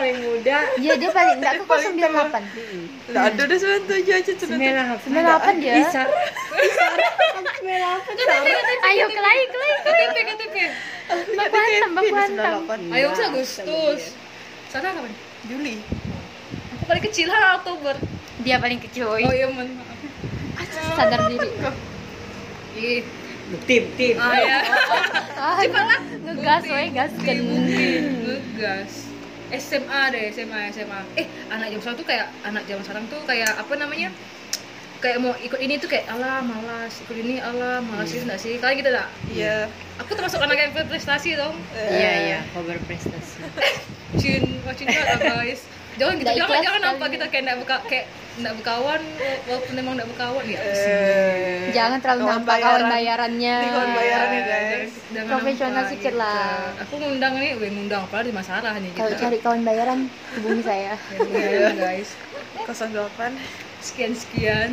paling 0.04 0.20
muda 0.20 0.58
Iya 0.76 0.94
dia 1.00 1.10
paling 1.16 1.36
enggak 1.40 1.52
aku 1.56 1.64
kok 1.64 1.80
98. 1.80 3.08
Enggak 3.08 3.24
ada 3.24 3.42
udah 3.48 3.58
97 3.88 4.20
aja 4.20 4.32
tuh. 4.36 4.48
sembilan 4.52 4.86
98 5.00 5.64
dia. 5.64 5.74
bisa 5.80 6.02
bisa 6.52 6.84
aku 7.24 7.50
sembilan 7.56 7.98
Ayo 8.84 9.06
kelai 9.08 9.40
kelai. 9.48 9.72
KTP 9.84 10.18
KTP. 10.28 10.56
Mbak 11.34 11.48
Kuantam, 11.48 11.90
Mbak 11.96 12.04
Kuantam. 12.12 12.62
98 12.68 12.96
Ayo 12.96 13.06
usah 13.16 13.26
Agustus. 13.32 14.02
Sana 14.68 14.92
kapan? 14.92 15.14
Juli. 15.48 15.76
Aku 16.76 16.84
paling 16.84 17.04
kecil 17.08 17.28
ha 17.32 17.64
Oktober. 17.64 17.96
Dia 18.44 18.60
paling 18.60 18.80
kecil. 18.84 19.08
Oh 19.08 19.18
iya 19.18 19.48
mohon 19.48 19.72
maaf. 19.80 19.98
Sadar 21.00 21.32
diri. 21.32 21.48
Ih, 22.74 23.02
tim 23.70 23.84
tim 23.96 24.16
ah 24.20 24.36
ya. 24.50 24.60
Ah, 25.38 25.62
ngegas 25.64 26.64
woi, 26.68 26.88
gaskan. 26.92 27.38
Ngegas. 27.40 29.03
SMA 29.58 30.02
deh, 30.10 30.24
SMA, 30.34 30.74
SMA. 30.74 31.00
Eh, 31.20 31.28
anak 31.54 31.70
zaman 31.70 31.82
sekarang 31.82 31.98
tuh 32.02 32.08
kayak 32.08 32.28
anak 32.42 32.64
zaman 32.66 32.84
sekarang 32.84 33.06
tuh 33.10 33.22
kayak 33.30 33.52
apa 33.54 33.74
namanya? 33.78 34.10
Kayak 35.04 35.18
mau 35.20 35.36
ikut 35.36 35.60
ini 35.60 35.76
tuh 35.78 35.92
kayak 35.92 36.08
alah 36.08 36.40
malas, 36.40 36.96
ikut 37.04 37.18
ini 37.20 37.36
alah 37.44 37.84
malas 37.84 38.10
itu 38.16 38.24
enggak 38.24 38.40
sih? 38.40 38.56
Kalian 38.58 38.78
gitu 38.80 38.90
enggak? 38.90 39.10
Iya. 39.36 39.58
Aku 40.00 40.16
termasuk 40.16 40.40
anak 40.42 40.58
yang 40.58 40.72
berprestasi 40.74 41.36
dong. 41.38 41.56
iya 41.76 42.12
iya 42.24 42.40
kau 42.56 42.64
berprestasi 42.66 43.44
Cin, 44.18 44.44
wah 44.66 44.74
cin 44.74 44.88
lah 44.90 45.20
guys. 45.20 45.62
Jangan 45.94 46.14
gitu, 46.16 46.26
Nggak 46.26 46.38
jangan 46.40 46.60
jangan 46.60 46.82
nampak 46.82 46.98
sekali. 47.00 47.14
kita 47.14 47.26
kayak 47.28 47.42
enggak 47.44 47.60
buka 47.60 47.76
kayak 47.86 48.06
enggak 48.34 48.54
berkawan 48.58 49.02
walaupun 49.46 49.74
emang 49.76 49.94
enggak 49.94 50.10
berkawan 50.10 50.46
ya. 50.48 50.60
Eh, 50.60 51.70
Jangan 51.72 51.98
terlalu 52.00 52.22
kawan 52.24 52.34
nampak 52.36 52.56
kawan 52.56 52.64
bayaran. 52.74 52.90
bayarannya. 52.90 53.56
Ini 53.56 53.70
kawan 53.70 53.92
bayarannya, 53.94 54.42
guys. 54.42 54.64
jangan- 54.64 54.90
jangan 55.14 55.30
Profesional 55.30 55.84
sedikit 55.86 56.06
gitu. 56.10 56.18
lah. 56.18 56.58
Aku 56.82 56.94
ngundang 56.98 57.34
nih, 57.36 57.52
gue 57.54 57.70
ngundang 57.70 58.02
apalagi 58.04 58.26
di 58.26 58.34
masalah 58.34 58.74
nih 58.76 58.92
Kalau 58.92 59.12
kita. 59.12 59.22
cari 59.22 59.38
kawan 59.40 59.62
bayaran 59.62 60.00
hubungi 60.36 60.64
saya. 60.64 60.94
Ya, 61.32 61.72
guys. 61.72 62.10
08 62.64 63.34
Sekian 63.80 64.14
sekian. 64.16 64.70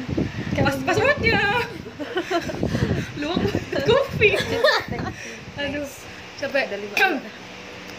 Pas 0.56 0.76
passwordnya. 0.78 1.42
Luang 3.20 3.42
kopi. 3.82 4.38
Aduh, 5.58 5.84
capek. 6.38 6.64
Lima. 6.72 7.18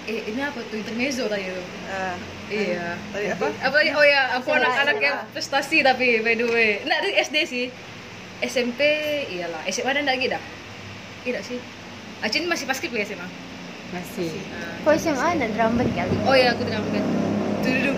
Eh 0.10 0.20
ini 0.34 0.42
apa 0.42 0.60
tuh 0.66 0.78
intermezzo 0.82 1.30
tadi 1.30 1.46
tuh? 1.46 1.66
Ah, 1.90 2.16
Iya. 2.52 2.98
tadi 3.14 3.28
apa? 3.32 3.46
Apa 3.62 3.78
oh 3.80 4.06
ya, 4.06 4.22
aku 4.42 4.50
anak-anak 4.52 4.98
yang 4.98 5.18
prestasi 5.32 5.86
tapi 5.86 6.20
by 6.26 6.34
the 6.36 6.48
way. 6.50 6.82
Enggak 6.82 7.00
dari 7.06 7.14
SD 7.22 7.38
sih. 7.46 7.66
SMP 8.42 8.82
iyalah 9.30 9.62
SMA 9.70 9.94
ada 9.94 10.02
nggak 10.02 10.18
lagi 10.18 10.28
dah 10.34 10.42
tidak 11.22 11.42
sih 11.46 11.62
Acin 12.26 12.50
masih 12.50 12.66
pas 12.66 12.78
skrip 12.78 12.94
ya 12.94 13.06
SMA 13.06 13.28
Masih. 13.94 14.34
Kok 14.82 14.94
SMA 14.98 15.28
ada 15.38 15.46
drum 15.54 15.78
band 15.78 15.92
kali? 15.94 16.16
oh 16.26 16.34
iya 16.34 16.58
aku 16.58 16.66
drum 16.66 16.86
band 16.90 17.06
tududum. 17.62 17.98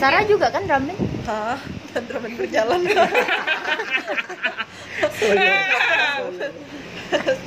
Sarah 0.00 0.24
juga 0.24 0.48
kan 0.48 0.64
drum 0.64 0.88
band? 0.88 1.00
Hah? 1.28 1.60
Dan 1.90 2.02
drama 2.06 2.28
berjalan. 2.32 2.80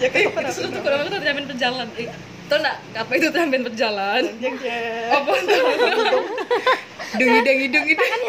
Eh, 0.03 0.27
itu 0.27 0.51
seru 0.51 0.67
tuh 0.67 0.81
kalau 0.83 1.07
itu 1.07 1.17
drum 1.17 1.35
band 1.41 1.47
berjalan 1.49 1.87
eh, 2.03 2.09
tau 2.51 2.57
nggak 2.59 2.77
apa 2.95 3.11
itu 3.15 3.27
drum 3.31 3.47
band 3.49 3.63
berjalan 3.65 4.23
Jeng 4.37 4.55
jeng. 4.59 5.09
apa 5.09 5.31
dung 7.17 7.29
hidung 7.31 7.59
hidung 7.63 7.85
hidung 7.87 8.21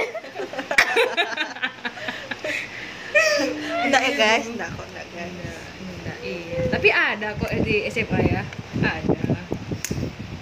Enggak 3.84 4.02
ya 4.10 4.12
guys, 4.16 4.46
enggak 4.48 4.68
kok 4.74 4.86
enggak 4.90 5.06
guys. 5.12 5.32
Enggak, 5.78 6.18
iya. 6.24 6.60
Tapi 6.72 6.88
ada 6.90 7.28
kok 7.36 7.50
di 7.62 7.76
SMA 7.92 8.20
ya. 8.26 8.42
Ada. 8.80 9.38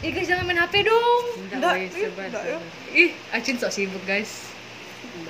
Ih 0.02 0.10
guys 0.14 0.26
jangan 0.30 0.44
main 0.46 0.58
HP 0.62 0.74
dong. 0.86 1.24
Enggak, 1.50 1.74
enggak 1.90 2.42
ya. 2.48 2.58
Ih, 2.94 3.10
Acin 3.34 3.56
sok 3.58 3.72
sibuk 3.74 4.02
guys. 4.06 4.50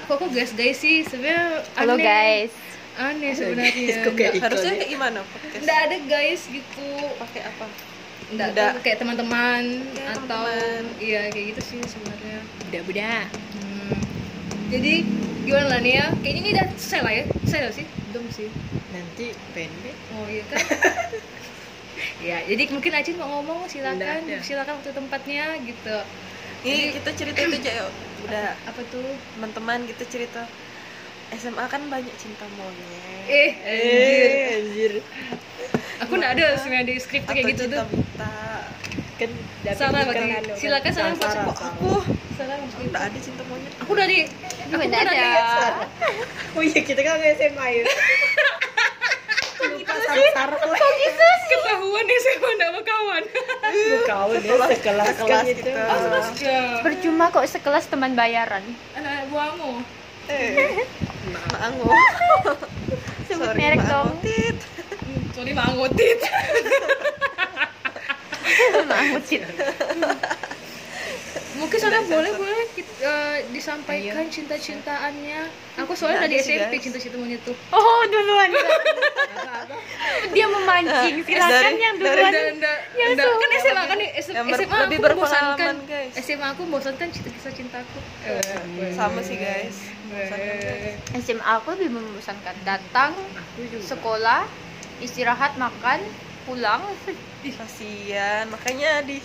Kok 0.06 0.16
kok 0.22 0.30
guys 0.30 0.52
guys 0.54 0.78
sih 0.78 1.02
sebenarnya 1.08 1.66
Halo 1.74 1.96
guys. 1.98 2.52
Aneh 3.00 3.32
sebenarnya. 3.32 4.04
Harusnya 4.38 4.72
ya? 4.76 4.78
kayak 4.84 4.90
gimana 4.92 5.18
podcast? 5.24 5.62
Enggak 5.64 5.78
ada 5.88 5.96
guys 6.04 6.40
gitu. 6.46 6.88
Pakai 7.16 7.42
apa? 7.48 7.66
Enggak 8.32 8.48
Nggak. 8.56 8.70
tahu 8.72 8.78
kayak 8.80 8.98
teman-teman 8.98 9.62
atau 10.08 10.24
teman-teman. 10.24 10.82
iya 10.96 11.20
kayak 11.28 11.46
gitu 11.52 11.60
sih 11.68 11.78
sebenarnya. 11.84 12.38
Budak-budak. 12.68 13.26
Hmm. 13.60 14.00
Jadi 14.72 14.92
gimana 15.44 15.66
lah 15.68 15.80
nih 15.84 15.92
ya? 16.00 16.06
Kayaknya 16.24 16.40
ini 16.40 16.48
udah 16.56 16.66
selesai 16.80 17.00
lah 17.04 17.12
ya. 17.12 17.24
Selesai 17.44 17.58
nggak 17.60 17.74
sih? 17.76 17.86
Belum 18.08 18.26
sih. 18.32 18.48
Nanti 18.96 19.26
pendek. 19.52 19.96
Oh 20.16 20.26
iya 20.32 20.42
kan? 20.48 20.64
ya, 22.28 22.38
jadi 22.48 22.62
mungkin 22.72 22.92
Acin 22.96 23.16
mau 23.20 23.28
ngomong 23.40 23.68
silakan, 23.68 24.24
Nggak 24.24 24.40
silakan 24.40 24.80
waktu 24.80 24.90
tempatnya 24.96 25.44
gitu. 25.68 25.96
Nih 26.64 26.96
kita 26.96 27.10
cerita 27.12 27.38
itu 27.44 27.56
aja 27.60 27.72
yuk. 27.84 27.92
Udah 28.24 28.56
Apa 28.64 28.80
tuh? 28.88 29.04
teman-teman 29.36 29.84
kita 29.84 30.08
cerita 30.08 30.48
SMA 31.32 31.64
kan 31.68 31.82
banyak 31.88 32.12
cinta 32.16 32.44
monyet. 32.56 33.24
Eh, 33.28 33.50
anjir. 33.60 34.52
anjir. 34.56 34.92
Aku 36.02 36.12
nggak 36.18 36.32
ada 36.34 36.46
sebenarnya 36.58 36.86
di 36.90 36.94
skrip 36.98 37.22
kayak 37.30 37.54
gitu 37.54 37.64
tuh. 37.70 37.84
Sarah 39.70 40.02
berarti. 40.02 40.58
Silakan 40.58 40.92
Sarah, 40.92 41.14
Sarah. 41.14 41.34
Sarah. 41.34 41.54
Aku 41.54 41.90
Sarah 42.34 42.56
masuk 42.58 42.78
itu. 42.82 42.88
enggak 42.90 43.02
ada 43.06 43.18
cinta 43.22 43.42
monyet. 43.46 43.72
Aku 43.78 43.92
dari 43.94 44.18
aku 44.66 44.82
udah 44.82 45.00
ada? 45.06 45.14
Oh 46.58 46.60
iya 46.60 46.80
kita 46.84 47.00
kan 47.00 47.22
SMA 47.38 47.66
ya. 47.70 47.84
Lupa 49.62 49.94
Sarah 50.34 50.58
lah. 50.58 50.78
ketahuan 51.48 52.04
deh 52.04 52.18
saya 52.18 52.36
nggak 52.36 52.56
sama 52.58 52.80
kawan. 52.82 53.22
Kau 54.10 54.30
deh 54.34 54.50
sekelas 54.74 55.14
kelas 55.22 55.46
gitu. 55.46 55.60
kita. 55.70 55.82
Oh, 55.86 56.26
ya. 56.42 56.60
Percuma 56.82 57.24
kok 57.30 57.46
sekelas 57.46 57.84
teman 57.86 58.18
bayaran. 58.18 58.64
Anak 58.98 59.30
buahmu. 59.30 59.80
Eh, 60.26 60.82
Maango. 61.54 61.90
Sebut 63.30 63.54
merek 63.54 63.82
dong. 63.86 64.18
Sorry 65.32 65.52
mangotit. 65.52 66.20
Mahmudin. 68.82 69.42
Mungkin 71.52 71.78
sana 71.78 72.02
boleh 72.02 72.32
boleh 72.34 72.64
kita, 72.74 72.92
eh, 73.00 73.36
disampaikan 73.48 74.26
cinta-cintaannya. 74.26 75.40
Aku 75.78 75.92
soalnya 75.94 76.26
dari 76.26 76.36
SMP 76.36 76.76
cinta-cinta 76.76 77.16
monyet 77.16 77.40
tuh. 77.44 77.54
Oh 77.70 78.02
duluan. 78.08 78.50
Dia 80.34 80.46
memancing. 80.48 81.22
Silakan 81.22 81.52
Dari- 81.52 81.78
yang 81.78 81.96
duluan. 81.96 82.32
Yang 82.92 83.10
enggak. 83.14 83.30
Kan. 83.32 83.50
SMA 83.62 83.84
kan 83.84 83.98
SMA, 84.18 84.76
lebih 84.82 84.98
berpengalaman, 85.00 85.76
guys. 85.86 86.12
SMA 86.18 86.46
aku 86.50 86.60
membosankan 86.66 87.08
cinta 87.08 87.28
kisah 87.30 87.52
cintaku. 87.54 87.98
Sama 88.92 89.20
sih 89.22 89.36
guys. 89.38 89.76
Eh, 90.12 90.98
SMA 91.20 91.40
aku 91.56 91.72
lebih 91.78 91.94
membosankan. 91.94 92.52
Datang, 92.66 93.12
Aku 93.16 93.60
juga. 93.64 93.86
sekolah, 93.86 94.40
istirahat, 95.00 95.56
makan, 95.56 96.02
pulang. 96.44 96.82
Kasian, 97.42 98.46
makanya 98.54 99.02
di 99.02 99.18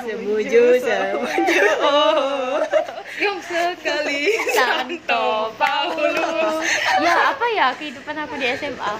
Sebuju, 0.00 0.62
sebuju. 0.82 1.64
Oh. 1.84 2.58
Yang 3.22 3.38
sekali 3.46 4.32
Santo 4.56 5.52
Paulus. 5.60 6.64
Ya 7.04 7.36
apa 7.36 7.46
ya 7.52 7.66
kehidupan 7.76 8.16
aku 8.16 8.34
di 8.40 8.46
SMA? 8.56 8.92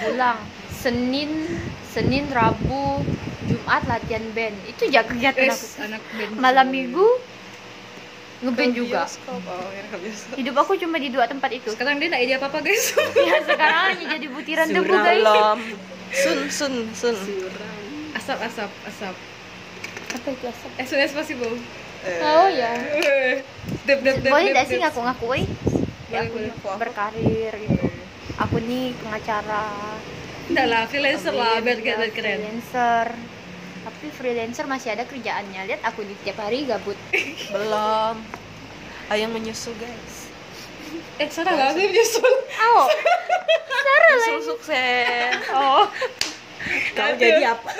Pulang 0.00 0.38
Senin, 0.72 1.48
Senin, 1.92 2.24
Rabu, 2.32 3.04
Jumat 3.48 3.84
latihan 3.84 4.24
band. 4.32 4.56
Itu 4.68 4.88
ya 4.88 5.04
kegiatan 5.04 5.52
aku. 5.52 5.64
Es, 5.66 5.76
anak 5.80 6.02
band. 6.16 6.40
Malam 6.40 6.72
Minggu 6.72 7.06
ngeband 8.44 8.72
juga. 8.72 9.00
bioskop. 9.02 9.40
Oh, 9.42 9.68
ya 9.70 9.84
ke 9.84 9.96
bioskop. 9.98 10.34
Hidup 10.36 10.54
aku 10.58 10.72
cuma 10.76 10.96
di 10.96 11.08
dua 11.08 11.24
tempat 11.24 11.50
itu. 11.50 11.68
Sekarang 11.68 11.96
dia 11.96 12.06
enggak 12.06 12.22
ide 12.22 12.34
apa-apa, 12.34 12.58
guys. 12.60 12.92
Ya 13.20 13.40
sekarang 13.40 13.82
hanya 13.90 14.06
jadi 14.12 14.26
butiran 14.28 14.66
debu 14.68 14.84
Suram. 14.86 15.02
guys. 15.02 15.18
Belum. 15.18 15.58
Sun, 16.12 16.38
sun, 16.48 16.74
sun. 16.92 17.16
Suram. 17.16 17.80
asap, 18.14 18.38
asap, 18.42 18.70
asap. 18.86 19.14
Apa 20.12 20.28
itu 20.30 20.44
asap? 20.46 20.70
As 20.76 20.86
soon 20.86 21.00
as 21.00 21.10
possible. 21.10 21.54
Eh, 22.04 22.20
Oh 22.20 22.46
ya. 22.46 22.70
Dep, 23.86 23.98
dep, 24.00 24.16
dep, 24.20 24.28
Boleh 24.28 24.52
gak 24.52 24.66
sih 24.66 24.76
dep. 24.76 24.84
ngaku-ngaku 24.84 25.26
eh? 25.34 25.44
Boleh, 26.06 26.20
aku 26.20 26.36
boleh. 26.36 26.76
Berkarir 26.78 27.52
gitu. 27.58 27.86
Aku 28.36 28.56
nih 28.58 28.92
pengacara. 28.98 29.66
Enggak 30.44 30.66
lah, 30.66 30.82
freelancer 30.84 31.32
lah, 31.32 31.56
biar 31.58 31.78
Ya, 31.78 31.96
biar 31.96 32.10
keren. 32.12 32.38
Freelancer. 32.38 33.06
Tapi 33.84 34.06
freelancer 34.10 34.64
masih 34.64 34.96
ada 34.96 35.04
kerjaannya. 35.04 35.68
Lihat 35.68 35.82
aku 35.84 36.00
di 36.02 36.16
tiap 36.24 36.40
hari 36.40 36.64
gabut. 36.64 36.96
Belum. 37.54 38.16
Ayo 39.12 39.28
menyusul 39.28 39.76
guys. 39.76 40.32
Eh, 41.20 41.28
Sarah 41.28 41.52
nggak 41.52 41.70
sih 41.76 41.86
nyusul? 41.92 42.34
Oh, 42.64 42.86
Menyusul 44.14 44.56
sukses. 44.56 45.36
oh, 45.52 45.84
Kau 46.96 47.12
jadi 47.18 47.52
apa? 47.52 47.70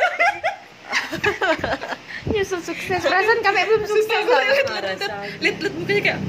nyusul 2.28 2.60
sukses. 2.60 3.00
Perasaan 3.00 3.40
kami 3.40 3.60
belum 3.64 3.82
sukses. 3.88 4.22
Rasa 4.28 5.06
Lihat, 5.40 5.56
lihat 5.62 5.74
mukanya 5.78 6.02
kayak 6.04 6.20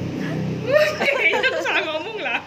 Kayaknya 0.97 1.37
aku 1.45 1.61
salah 1.61 1.83
ngomong 1.85 2.17
lah 2.25 2.39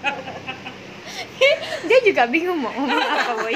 Dia 1.87 1.99
juga 2.03 2.27
bingung 2.27 2.59
mau 2.59 2.71
ngomong 2.75 2.99
apa, 2.99 3.33
boy. 3.43 3.55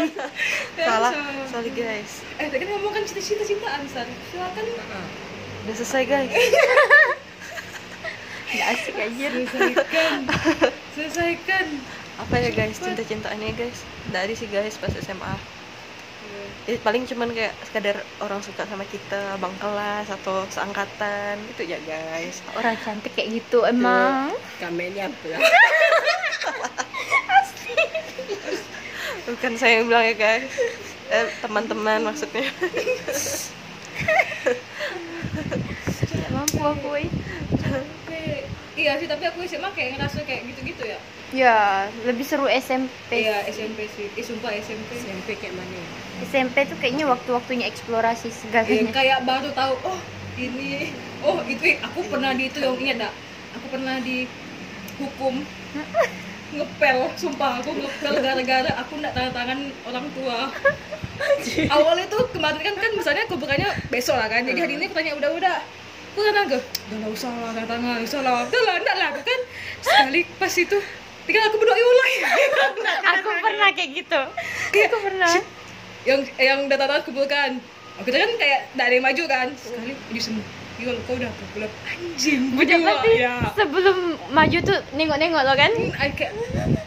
Salah, 0.83 1.15
sorry 1.47 1.71
guys. 1.71 2.27
Eh, 2.43 2.51
tadi 2.51 2.67
kan 2.67 2.75
ngomong 2.75 2.91
kan 2.91 3.03
cinta-cinta 3.07 3.47
cintaan, 3.47 3.87
Sar 3.87 4.07
Silakan 4.35 4.65
Udah 5.63 5.75
selesai 5.79 6.03
guys. 6.11 6.31
Gak 8.53 8.69
asik 8.77 8.95
aja. 8.99 9.27
Selesaikan 9.33 10.19
Selesaikan 10.93 11.67
Apa 12.21 12.35
ya 12.37 12.51
guys, 12.53 12.83
cinta-cintaannya 12.83 13.55
guys? 13.55 13.87
Dari 14.11 14.35
sih 14.35 14.51
guys 14.51 14.75
pas 14.77 14.91
SMA. 14.91 15.35
Ya, 16.63 16.79
paling 16.79 17.03
cuman 17.11 17.35
kayak 17.35 17.55
sekadar 17.67 17.97
orang 18.23 18.39
suka 18.39 18.63
sama 18.71 18.87
kita, 18.87 19.35
abang 19.35 19.55
kelas 19.59 20.07
atau 20.07 20.47
seangkatan 20.47 21.39
gitu 21.55 21.67
ya 21.67 21.79
guys. 21.83 22.39
Orang 22.55 22.79
cantik 22.83 23.15
kayak 23.19 23.43
gitu 23.43 23.67
emang. 23.67 24.31
kamennya 24.63 25.11
apa? 25.11 25.43
Bukan 29.23 29.53
saya 29.55 29.81
yang 29.81 29.87
bilang 29.87 30.05
ya 30.05 30.15
guys. 30.15 30.51
Eh, 31.09 31.27
teman-teman 31.39 32.03
maksudnya. 32.03 32.47
Gak 36.03 36.31
mampu 36.31 36.59
aku. 36.59 36.91
Tapi, 37.55 38.21
Iya 38.73 38.97
sih, 38.97 39.05
tapi 39.05 39.29
aku 39.29 39.45
SMA 39.45 39.69
kayak 39.71 39.95
ngerasa 39.95 40.25
kayak 40.25 40.49
gitu-gitu 40.49 40.83
ya 40.83 40.97
Ya, 41.31 41.57
lebih 42.03 42.25
seru 42.25 42.49
SMP. 42.49 43.21
Iya, 43.21 43.45
SMP 43.47 43.85
sih 43.87 44.09
Eh, 44.11 44.25
sumpah 44.25 44.49
SMP 44.51 44.97
SMP 44.97 45.37
kayak 45.37 45.53
mana 45.53 45.71
ya? 45.71 45.87
SMP 46.25 46.65
tuh 46.65 46.81
kayaknya 46.81 47.05
waktu-waktunya 47.05 47.69
eksplorasi 47.69 48.29
Iya, 48.29 48.35
segalanya. 48.35 48.91
kayak 48.91 49.19
baru 49.23 49.53
tahu 49.53 49.75
oh 49.85 50.01
ini 50.35 50.89
oh 51.21 51.45
itu 51.45 51.63
eh, 51.67 51.79
aku 51.79 52.01
pernah 52.09 52.33
di 52.33 52.49
itu 52.49 52.59
yang 52.59 52.73
ingat 52.75 52.97
dak 53.05 53.13
aku 53.53 53.67
pernah 53.69 54.01
dihukum 54.01 55.35
ngepel 56.53 56.99
sumpah 57.17 57.65
aku 57.65 57.73
ngepel 57.73 58.15
gara-gara 58.21 58.73
aku 58.85 58.93
nggak 59.01 59.13
tanda 59.17 59.31
tangan 59.33 59.59
orang 59.89 60.07
tua. 60.13 60.39
Awalnya 61.73 62.07
tuh 62.13 62.29
kemarin 62.33 62.61
kan 62.61 62.75
kan 62.77 62.93
misalnya 62.93 63.23
aku 63.25 63.37
bukannya 63.41 63.69
besok 63.89 64.17
lah 64.21 64.29
kan 64.29 64.45
jadi 64.45 64.69
hari 64.69 64.77
ini 64.77 64.85
aku 64.89 64.95
tanya 64.97 65.13
udah 65.17 65.31
udah. 65.33 65.59
Aku 66.13 66.21
tanya 66.29 66.45
ke 66.45 66.59
udah 66.61 66.97
nggak 67.01 67.13
usah 67.17 67.31
lah 67.33 67.51
tanda 67.57 67.69
tangan 67.69 67.89
nggak 67.97 68.05
usah 68.05 68.21
lah. 68.21 68.33
Udah 68.45 68.63
lah 68.69 68.75
enggak 68.77 68.97
lah 69.01 69.07
aku 69.17 69.21
kan 69.25 69.41
sekali 69.81 70.21
pas 70.37 70.55
itu 70.55 70.79
tinggal 71.23 71.43
aku 71.49 71.57
berdoa 71.57 71.79
ya 71.79 71.87
Allah 71.87 72.09
aku 73.17 73.29
pernah 73.41 73.69
kayak 73.73 73.91
gitu. 73.97 74.21
Aku 74.77 74.99
pernah. 75.01 75.33
yang 76.03 76.21
yang 76.37 76.59
tanda 76.69 76.85
tangan 76.85 77.03
kumpulkan. 77.09 77.51
Kita 78.03 78.17
kan 78.19 78.31
kayak 78.41 78.61
yang 78.77 79.05
maju 79.05 79.23
kan. 79.25 79.49
Sekali 79.57 79.93
maju 79.97 80.21
semua 80.21 80.62
Yul, 80.83 80.97
kau 81.01 81.15
udah? 81.15 81.31
Bilang, 81.53 81.73
anjing, 81.85 82.43
berdua, 82.53 82.83
pasti 82.83 83.11
ya. 83.17 83.35
sebelum 83.55 83.97
maju 84.29 84.59
tuh 84.61 84.79
nengok-nengok 84.93 85.43
lo 85.43 85.55
kan 85.55 85.71
Hmm, 85.71 85.91
kayak, 86.11 86.33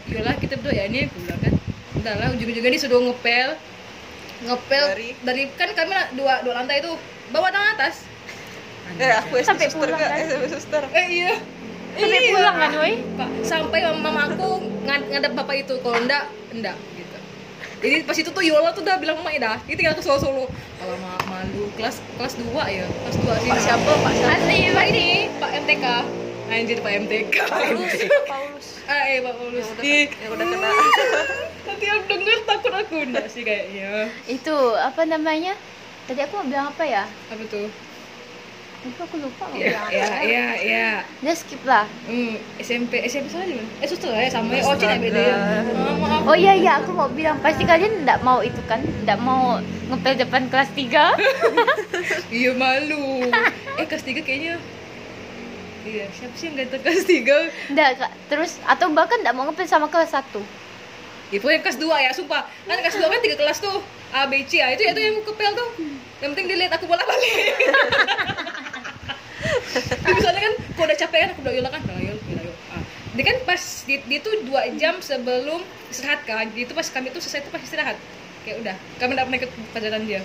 yolah 0.06 0.34
kita 0.36 0.54
berdua 0.54 0.74
ya 0.74 0.84
ini 0.84 0.98
aku 1.04 1.16
bilang 1.18 1.40
kan 1.40 1.52
Entar 1.96 2.14
lah, 2.14 2.28
ujung-ujungnya 2.30 2.70
dia 2.70 2.82
sudah 2.82 2.98
ngepel 3.00 3.48
Ngepel 4.38 4.84
Dari? 4.90 5.08
dari, 5.18 5.42
kan 5.50 5.72
kami 5.72 5.90
lah 5.90 6.06
dua, 6.12 6.34
dua 6.40 6.54
lantai 6.54 6.78
tuh 6.78 6.94
Bawa 7.28 7.48
tangan 7.48 7.72
atas 7.74 8.04
Eh, 8.94 9.12
aku 9.12 9.40
Sampai 9.40 9.66
suster 9.66 9.88
pulang, 9.88 9.98
gak? 9.98 10.08
kan? 10.08 10.18
SMP 10.22 10.44
suster. 10.48 10.82
Eh 10.90 11.06
iya 11.10 11.32
sampai 11.96 12.20
Iya. 12.20 12.30
pulang 12.30 12.56
kan 12.56 12.70
woi 12.76 12.94
sampai 13.40 13.80
mama 13.94 14.28
aku 14.28 14.48
ngad- 14.84 15.08
ngadep 15.08 15.32
bapak 15.32 15.56
itu 15.58 15.74
kalau 15.80 15.96
enggak 15.96 16.24
enggak 16.52 16.76
jadi 17.76 17.96
pas 18.02 18.16
itu 18.16 18.30
tuh 18.32 18.40
Yola 18.40 18.72
tuh 18.72 18.80
udah 18.80 18.96
bilang 18.96 19.16
sama 19.20 19.30
dah 19.36 19.56
dia 19.64 19.74
tinggal 19.76 19.94
ke 19.94 20.02
Solo 20.02 20.18
Solo 20.18 20.44
kalau 20.80 20.96
ma 21.00 21.12
malu 21.28 21.68
kelas 21.76 22.00
kelas 22.16 22.34
2 22.40 22.48
ya 22.72 22.86
kelas 22.88 23.16
2 23.20 23.42
sih 23.44 23.50
Pak 23.52 23.60
siapa? 23.60 23.90
Pak 24.00 24.12
siapa? 24.16 24.32
asli 24.36 24.58
Pak 24.72 24.84
ini 24.90 25.06
Pak 25.36 25.50
MTK 25.64 25.86
anjir 26.46 26.78
Pak 26.78 26.92
MTK 27.02 27.36
Paulus. 27.50 27.92
Paulus. 28.30 28.66
ah 28.92 29.02
eh 29.04 29.18
Pak 29.18 29.34
Paulus 29.34 29.66
Yang 29.66 29.76
udah, 29.76 29.84
yang 30.22 30.30
udah 30.32 30.46
kena. 30.46 30.70
nanti 31.66 31.84
yang 31.84 32.00
denger 32.06 32.38
takut 32.46 32.72
aku 32.72 32.94
enggak 33.02 33.26
sih 33.28 33.42
kayaknya 33.42 34.08
itu 34.24 34.56
apa 34.78 35.02
namanya 35.04 35.52
tadi 36.06 36.20
aku 36.22 36.32
mau 36.40 36.46
bilang 36.46 36.66
apa 36.70 36.84
ya 36.86 37.04
apa 37.28 37.42
tuh 37.50 37.66
itu 38.86 39.00
aku 39.02 39.16
lupa 39.18 39.44
mau 39.44 39.56
ya 39.56 39.66
bilang 39.66 39.82
apa 39.82 39.92
ya 39.92 40.08
ya 40.22 40.46
ya 40.62 40.88
Udah 41.20 41.34
skip 41.34 41.62
lah. 41.62 41.84
Hmm, 42.06 42.34
SMP 42.56 43.02
SMP 43.02 43.26
sana 43.28 43.44
di 43.44 43.54
mana 43.54 43.68
eh 43.78 43.86
suster 43.86 44.08
lah 44.08 44.20
ya 44.20 44.30
sama 44.30 44.50
ya. 44.50 44.62
Oh 44.62 44.74
Cina 44.74 44.96
beda 44.96 45.20
ya 45.20 45.36
maaf. 45.96 46.22
Oh 46.24 46.36
iya 46.36 46.52
iya 46.54 46.72
aku 46.78 46.90
mau 46.90 47.08
bilang. 47.08 47.36
Pasti 47.40 47.62
kalian 47.62 48.06
nggak 48.06 48.22
mau 48.22 48.40
itu 48.40 48.58
kan? 48.64 48.78
Nggak 49.02 49.18
mau 49.18 49.58
ngepel 49.88 50.14
depan 50.16 50.46
kelas 50.46 50.70
3 50.72 50.86
Iya 52.38 52.50
malu. 52.54 53.26
eh 53.78 53.84
kelas 53.84 54.02
3 54.02 54.22
kayaknya 54.22 54.56
Iya, 55.86 56.10
siapa 56.10 56.34
sih 56.34 56.50
yang 56.50 56.58
ganteng 56.58 56.82
kelas 56.82 57.06
3? 57.06 57.70
Nggak 57.70 57.88
Kak. 57.96 58.12
terus 58.26 58.58
atau 58.66 58.90
bahkan 58.90 59.22
nggak 59.22 59.34
mau 59.34 59.46
ngepel 59.46 59.66
sama 59.66 59.86
kelas 59.86 60.10
1 60.10 60.42
Ya 61.26 61.42
pokoknya 61.42 61.58
kelas 61.58 61.78
2 61.78 61.90
ya, 61.90 62.10
sumpah. 62.10 62.46
Kan 62.66 62.78
kelas 62.78 62.98
2 62.98 63.06
kan 63.06 63.18
3 63.18 63.34
kelas 63.34 63.58
tuh. 63.58 63.82
A, 64.10 64.30
B, 64.30 64.46
C 64.46 64.58
ya 64.58 64.70
Itu 64.70 64.82
ya 64.82 64.94
itu 64.94 65.02
yang 65.02 65.18
kepel 65.22 65.50
tuh. 65.54 65.68
Yang 66.16 66.30
penting 66.32 66.46
dilihat 66.48 66.72
aku 66.72 66.86
bola 66.86 67.02
balik 67.02 67.34
misalnya 70.16 70.42
kan, 70.42 70.54
kalau 70.76 70.86
udah 70.88 70.98
capek 70.98 71.18
kan 71.22 71.30
aku 71.34 71.40
bilang 71.44 71.56
Yola 71.60 71.70
kan, 71.70 71.80
Yola, 71.86 72.00
Yola, 72.00 72.22
Yola, 72.22 72.42
Yola. 72.46 72.56
Ah. 72.72 72.82
Dia 73.16 73.24
kan 73.24 73.36
pas, 73.48 73.62
dia, 73.88 73.98
dia 74.04 74.18
tuh 74.20 74.32
2 74.44 74.80
jam 74.80 74.94
sebelum 75.00 75.60
istirahat 75.88 76.20
kan 76.28 76.46
Jadi 76.52 76.68
itu 76.68 76.72
pas 76.76 76.86
kami 76.90 77.08
tuh 77.14 77.20
selesai 77.22 77.46
tuh 77.46 77.52
pas 77.54 77.62
istirahat. 77.62 77.96
Kayak 78.44 78.56
udah, 78.62 78.76
kami 79.00 79.10
gak 79.16 79.26
pernah 79.26 79.38
ikut 79.40 79.52
pelajaran 79.74 80.02
dia. 80.06 80.20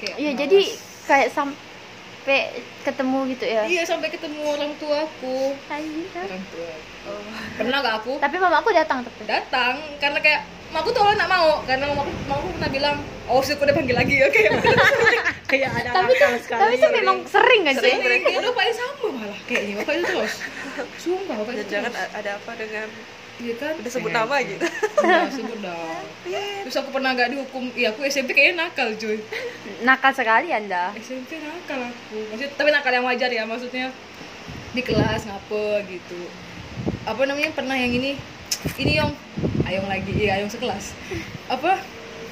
Kayak 0.00 0.16
Iya 0.18 0.30
jadi 0.38 0.60
kayak 1.02 1.28
sampai 1.34 2.40
ketemu 2.86 3.18
gitu 3.34 3.44
ya? 3.44 3.62
Iya 3.66 3.82
sampai 3.84 4.08
ketemu 4.14 4.40
orang 4.46 4.72
tua 4.78 5.04
aku 5.04 5.58
Anjir. 5.66 6.06
Orang 6.14 6.44
tua. 6.54 6.72
Pernah 7.58 7.76
gak 7.82 7.96
aku? 8.06 8.12
Tapi 8.22 8.36
mama 8.38 8.62
aku 8.62 8.70
datang 8.70 9.02
tapi 9.02 9.22
datang 9.26 9.76
karena 9.98 10.18
kayak 10.22 10.42
mamaku 10.72 10.88
tuh 10.96 11.00
awalnya 11.04 11.28
nggak 11.28 11.32
mau. 11.36 11.50
Karena 11.68 11.84
mamaku 11.92 12.10
mamaku 12.24 12.48
pernah 12.56 12.70
bilang 12.72 12.96
oh 13.28 13.40
sih 13.44 13.52
aku 13.52 13.62
udah 13.68 13.76
panggil 13.76 13.96
lagi. 13.96 14.14
Ya 14.16 14.28
kayak 14.34 14.52
kayak 15.44 15.70
ada 15.76 15.90
tapi 15.92 16.12
tuh 16.16 16.40
sekali 16.40 16.60
tapi 16.64 16.74
tuh 16.80 16.90
memang 16.96 17.16
sering 17.28 17.62
kan 17.68 17.74
sih? 17.76 17.94
Sering 18.00 18.22
kayak 18.24 18.40
bapaknya 18.48 18.74
sama 18.80 19.06
malah 19.12 19.40
kayaknya. 19.44 19.74
Bapak 19.84 19.94
itu 19.94 20.04
terus 20.08 20.34
sumpah 20.96 21.34
bapak 21.44 21.52
itu 21.60 21.64
Jangan 21.68 21.90
terus 21.92 22.10
ada 22.16 22.30
apa 22.40 22.52
dengan 22.56 22.88
iya 23.42 23.54
kan? 23.60 23.74
Udah 23.76 23.92
sebut 23.92 24.10
nama 24.16 24.34
gitu. 24.40 24.64
Udah, 25.04 25.28
sebut 25.28 25.58
dah 25.60 26.00
terus 26.64 26.76
aku 26.78 26.88
pernah 26.94 27.10
gak 27.12 27.28
dihukum. 27.36 27.64
Iya 27.76 27.92
aku 27.92 28.00
SMP 28.08 28.32
kayaknya 28.32 28.64
nakal 28.64 28.88
cuy. 28.96 29.20
Nakal 29.84 30.12
sekali 30.16 30.48
anda. 30.54 30.96
SMP 30.96 31.36
nakal 31.44 31.92
aku. 31.92 32.18
Maksud 32.32 32.48
tapi 32.56 32.72
nakal 32.72 32.92
yang 32.96 33.04
wajar 33.04 33.28
ya 33.28 33.44
maksudnya 33.44 33.92
di 34.72 34.80
kelas 34.80 35.28
ngapa 35.28 35.84
gitu. 35.84 36.20
Apa 37.04 37.28
namanya 37.28 37.52
pernah 37.52 37.76
yang 37.76 37.92
ini 37.92 38.16
ini 38.78 38.92
yang 38.96 39.12
ayong 39.72 39.88
lagi 39.88 40.12
iya 40.12 40.30
ayong 40.36 40.52
sekelas. 40.52 40.92
Apa? 41.48 41.80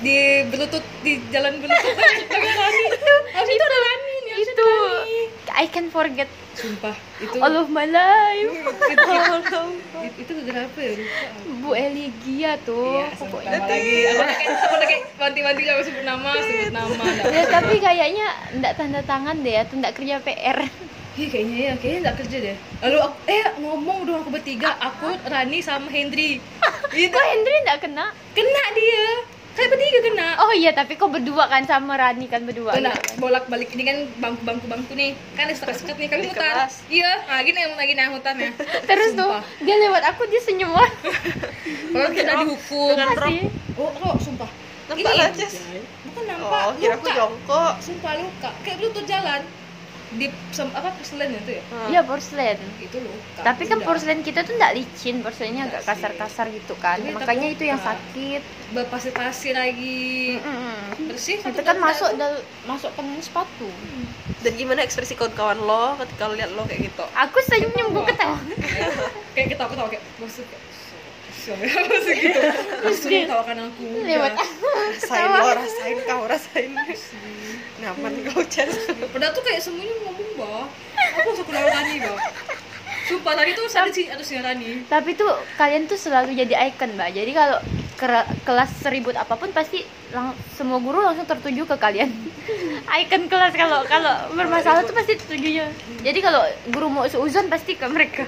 Di 0.01 0.17
berlutut 0.47 0.85
di 1.01 1.21
jalan 1.29 1.57
berlutut 1.57 1.95
dengan 2.27 2.53
Rani. 2.61 2.85
Harus 3.31 3.51
itu 3.51 3.67
Rani 3.67 4.17
itu. 4.37 4.69
I 5.51 5.67
can 5.67 5.89
forget. 5.89 6.29
Sumpah 6.51 6.93
itu 7.19 7.41
all 7.41 7.57
of 7.57 7.69
my 7.69 7.87
life. 7.87 8.53
Itu, 8.85 9.07
itu, 9.41 9.61
itu 10.19 10.33
gara 10.45 10.67
apa 10.67 10.79
ya? 10.79 10.93
Lupa. 10.93 11.27
Bu 11.61 11.71
Eligia 11.73 12.53
tuh 12.61 13.01
Iya, 13.01 13.07
pokoknya. 13.17 13.51
lagi. 13.57 13.97
Aku 14.45 14.75
kayak 14.79 15.03
wanti-wanti 15.17 15.63
kalau 15.63 15.81
sebut 15.81 16.05
nama, 16.05 16.31
sebut 16.37 16.73
nama. 16.75 17.05
ya 17.25 17.45
tapi 17.47 17.75
kayaknya 17.79 18.27
ndak 18.57 18.73
tanda 18.75 19.01
tangan 19.01 19.41
deh 19.41 19.57
atau 19.57 19.75
ndak 19.75 19.93
kerja 19.95 20.21
PR 20.21 20.59
Iya 21.21 21.29
kayaknya 21.29 21.57
ya, 21.61 21.75
kayaknya 21.77 21.99
nggak 22.01 22.17
kerja 22.17 22.37
deh. 22.41 22.57
Lalu 22.81 22.99
aku, 22.99 23.17
eh 23.29 23.45
ngomong 23.61 23.99
dong 24.03 24.19
aku 24.19 24.31
bertiga, 24.33 24.73
aku, 24.81 25.13
Rani 25.23 25.61
sama 25.61 25.85
Hendry. 25.87 26.41
Itu 26.97 27.13
kok 27.13 27.21
Hendry 27.23 27.57
ndak 27.61 27.79
kena 27.79 28.09
kena 28.33 28.65
dia. 28.73 29.05
Kayak 29.51 29.69
bertiga 29.69 29.99
kena. 30.01 30.29
oh 30.41 30.53
iya 30.55 30.71
tapi 30.71 30.95
kok 30.95 31.11
berdua 31.11 31.45
kan 31.45 31.67
sama 31.67 31.93
Rani 31.93 32.25
kan 32.25 32.41
berdua 32.41 32.71
Kena 32.71 32.95
gitu 32.95 33.03
kan. 33.03 33.15
bolak 33.21 33.45
balik 33.45 33.69
ini 33.75 33.83
kan 33.83 33.99
bangku 34.17 34.41
bangku 34.41 34.65
bangku 34.65 34.93
nih 34.95 35.13
kan 35.35 35.51
ada 35.51 35.59
sekat 35.59 35.99
nih 35.99 36.07
kami 36.07 36.31
mutar 36.31 36.65
kelas. 36.65 36.75
iya 36.87 37.11
nah 37.27 37.43
gini 37.43 37.59
yang 37.59 37.75
lagi 37.75 37.93
naik 37.93 38.15
mutarnya 38.15 38.55
terus 38.89 39.11
tuh 39.13 39.27
Sumpah. 39.27 39.43
dia 39.61 39.77
lewat 39.77 40.03
aku 40.07 40.23
dia 40.31 40.41
senyum 40.41 40.71
kalau 41.93 42.09
kita 42.15 42.33
dihukum 42.41 42.95
Kasih. 42.95 43.51
oh 43.75 43.91
oh 44.01 44.15
sumpah 44.17 44.51
Nampak 44.87 45.35
Ces. 45.35 45.55
bukan 46.07 46.23
nampak 46.27 46.63
Oh, 46.63 46.73
kira 46.79 46.95
aku 46.95 47.07
jongkok. 47.11 47.73
sumpah 47.83 48.13
luka 48.17 48.51
kayak 48.63 48.77
lutut 48.81 49.05
jalan 49.05 49.43
di 50.11 50.27
sem- 50.51 50.75
apa 50.75 50.91
porselen 50.91 51.31
itu 51.39 51.55
ya? 51.55 51.63
Iya 51.87 52.01
porselen. 52.03 52.59
Itu 52.83 52.99
luka 52.99 53.47
tapi 53.47 53.63
kan 53.71 53.79
Udah. 53.79 53.87
porselen 53.87 54.21
kita 54.27 54.43
tuh 54.43 54.59
ndak 54.59 54.75
licin 54.75 55.23
porselennya 55.23 55.71
Nggak 55.71 55.83
agak 55.83 55.83
kasar-kasar 55.87 56.47
gitu 56.51 56.75
kan. 56.83 56.99
Tetap 56.99 57.15
makanya 57.15 57.49
itu 57.51 57.63
yang 57.63 57.79
sakit. 57.79 58.43
Berpasir-pasir 58.75 59.55
lagi. 59.55 60.39
Mm-mm. 60.43 61.07
bersih 61.11 61.39
itu 61.39 61.63
kan 61.63 61.79
masuk 61.79 62.11
dal 62.19 62.43
masukkan 62.67 63.07
sepatu. 63.23 63.71
Dan 64.41 64.53
gimana 64.57 64.81
ekspresi 64.83 65.15
kawan-kawan 65.15 65.59
lo 65.59 65.95
ketika 66.01 66.27
lihat 66.33 66.51
lo 66.55 66.65
kayak 66.65 66.91
gitu? 66.91 67.05
aku 67.13 67.39
senyum 67.47 67.93
gue 67.93 68.05
ketawa. 68.09 68.39
kayak 69.35 69.47
ketawa-ketawa 69.55 69.89
kayak 69.91 70.05
maksud 70.19 70.45
kayak 70.47 70.63
siapa 70.63 70.70
ya 71.43 71.55
maksud 71.57 72.15
gitu 72.15 72.41
terus 72.81 72.99
dia 73.03 73.25
tawakan 73.25 73.57
aku 73.67 73.85
lewat 74.03 74.33
udah. 74.33 74.49
Rasain 74.91 75.27
lo, 75.27 75.51
rasain 75.55 75.97
kau, 76.05 76.23
rasain. 76.27 76.71
Nyaman 77.81 78.13
kau, 78.27 78.45
Ces. 78.45 78.69
padahal 79.09 79.33
tuh 79.33 79.41
kayak 79.41 79.59
semuanya 79.59 79.95
ngomong 80.03 80.29
bah 80.37 80.69
aku 81.17 81.29
usah 81.33 81.45
kenal 81.45 81.65
Rani 81.65 81.97
bah 81.99 82.19
sumpah 83.03 83.35
tadi 83.35 83.51
tuh 83.53 83.65
ada 83.67 83.91
sih 83.91 84.07
ada 84.07 84.21
si 84.21 84.35
Rani 84.37 84.85
tapi 84.87 85.15
tuh 85.15 85.27
kalian 85.57 85.85
tuh 85.85 85.97
selalu 85.97 86.37
jadi 86.37 86.69
icon 86.69 86.93
mbak. 86.93 87.11
Jadi 87.11 87.33
kalau 87.33 87.59
ke- 87.97 88.29
kelas 88.43 88.71
seribut 88.79 89.13
apa 89.13 89.35
pun 89.35 89.51
pasti 89.51 89.83
lang- 90.11 90.37
semua 90.53 90.79
guru 90.79 91.01
langsung 91.01 91.25
tertuju 91.25 91.65
ke 91.67 91.77
kalian. 91.77 92.09
Icon 93.01 93.27
kelas 93.27 93.53
kalau 93.53 93.81
kalau 93.85 94.15
bermasalah 94.33 94.83
tuh 94.83 94.93
pasti 94.93 95.15
tertujunya 95.15 95.69
jadi 96.01 96.19
kalau 96.19 96.41
guru 96.69 96.87
mau 96.87 97.07
seuzon 97.07 97.47
pasti 97.47 97.75
ke 97.75 97.87
mereka. 97.87 98.25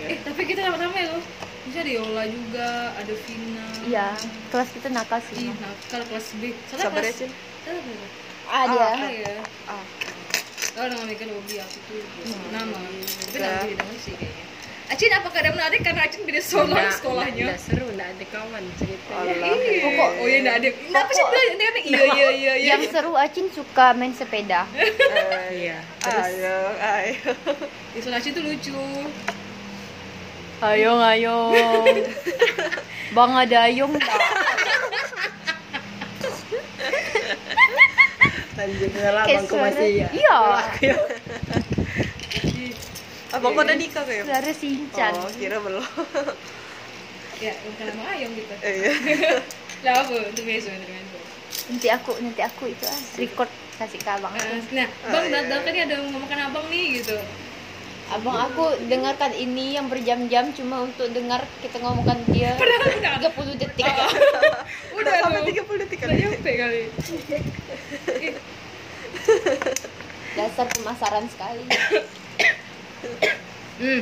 Eh 0.00 0.18
tapi 0.20 0.44
kita 0.44 0.62
sama-sama 0.62 0.94
ya 0.94 1.08
loh 1.10 1.22
bisa 1.64 1.78
ada 1.80 1.92
Yola 1.92 2.24
juga 2.24 2.68
ada 2.92 3.14
Vina 3.18 3.66
iya 3.82 4.06
kelas 4.48 4.68
kita 4.70 4.88
nakal 4.88 5.18
Ih, 5.18 5.26
sih 5.26 5.48
nakal 5.50 6.02
kelas 6.04 6.26
B 6.36 6.42
Soalnya 6.66 6.84
Sabar 6.84 7.02
kelas. 7.02 7.16
Sabar, 7.16 7.32
sabar. 7.64 8.08
ada 8.44 8.84
Ah, 8.92 9.08
ya. 9.08 9.34
Ah. 9.64 9.84
Oh, 10.74 10.84
dengan 10.84 11.06
Mega 11.06 11.24
Hobi 11.24 11.56
aku 11.56 11.78
tuh 11.82 12.02
Hmm. 12.20 12.50
nama. 12.50 12.76
Tapi 12.76 13.30
Enggak. 13.32 13.52
nama 13.56 13.64
beda 13.64 13.84
sih 13.96 14.12
kayaknya. 14.12 14.44
Acin 14.84 15.08
apakah 15.08 15.38
ada 15.38 15.50
menarik 15.50 15.80
karena 15.80 16.02
Acin 16.02 16.20
beda 16.22 16.40
solo 16.40 16.68
Nggak- 16.68 16.98
sekolahnya? 16.98 17.44
nggak 17.46 17.60
seru 17.62 17.86
nggak 17.88 18.08
ada 18.10 18.24
kawan 18.28 18.64
ceritanya 18.74 19.32
Alah. 19.40 19.56
Pokok, 19.80 20.10
oh 20.14 20.26
iya 20.26 20.36
enggak 20.36 20.56
ada. 20.56 20.68
Kenapa 20.68 21.10
sih 21.10 21.24
bilang 21.24 21.46
nanti 21.46 21.64
kata 21.64 21.78
iya 21.80 22.02
iya 22.04 22.28
iya 22.28 22.52
iya. 22.54 22.68
yang 22.68 22.82
seru 22.86 23.12
Acin 23.16 23.46
suka 23.48 23.86
main 23.92 24.12
sepeda 24.12 24.60
Eh, 24.74 24.92
iya 25.62 25.78
Ayo, 26.04 26.56
ayo. 26.76 27.32
Ya, 27.94 27.98
soal 27.98 28.14
Acin 28.14 28.30
tuh 28.30 28.42
lucu. 28.42 28.76
Ayo 30.64 30.92
ayo 31.04 31.36
bang 33.12 33.32
ada 33.36 33.58
ayung 33.64 33.92
tak 33.94 34.20
Kayak 38.54 39.26
bangku 39.36 39.50
suara- 39.50 39.66
masih 39.66 39.90
ya 39.98 40.08
Iya. 40.14 40.36
Abang 43.34 43.52
kau 43.52 43.66
udah 43.66 43.74
nikah 43.74 44.06
kayak? 44.06 44.24
suara 44.24 44.52
sinchan 44.54 45.12
Oh, 45.12 45.26
kira 45.34 45.58
belum. 45.58 45.82
Ya, 47.42 47.50
bukan 47.60 47.84
nama 47.90 48.14
ayam 48.14 48.30
gitu. 48.30 48.54
Iya. 48.56 48.92
Lah 49.82 49.94
apa? 50.00 50.14
Itu 50.30 50.42
besok, 50.46 50.70
itu 50.70 50.86
besok. 50.86 51.22
nanti 51.64 51.88
aku 51.88 52.12
nanti 52.20 52.40
aku 52.40 52.64
itu 52.68 52.84
ah, 52.84 53.00
record 53.16 53.50
kasih 53.74 53.98
ke 53.98 54.06
abang 54.08 54.30
aku. 54.30 54.54
Nah, 54.70 54.86
Bang, 55.02 55.24
iya. 55.26 55.42
datang 55.44 55.60
kan 55.66 55.82
ada 55.82 55.94
ngomongkan 56.00 56.40
abang 56.46 56.64
nih 56.70 57.02
gitu. 57.02 57.16
Abang 58.06 58.36
aku 58.36 58.64
dengarkan 58.84 59.32
ini 59.32 59.74
yang 59.74 59.88
berjam-jam 59.88 60.52
cuma 60.52 60.84
untuk 60.84 61.08
dengar 61.10 61.40
kita 61.60 61.80
ngomongkan 61.80 62.20
dia 62.28 62.52
30 62.52 63.24
detik 63.56 63.84
Udah 64.94 65.00
Udah 65.00 65.14
sampai 65.20 65.40
tuh. 65.42 65.64
30 65.64 65.82
detik 65.88 65.98
Udah 65.98 66.08
kali. 66.08 66.20
nyampe 66.20 66.50
kali. 66.62 66.82
Dasar 70.34 70.66
pemasaran 70.70 71.24
sekali 71.26 71.64
Hmm. 73.74 74.00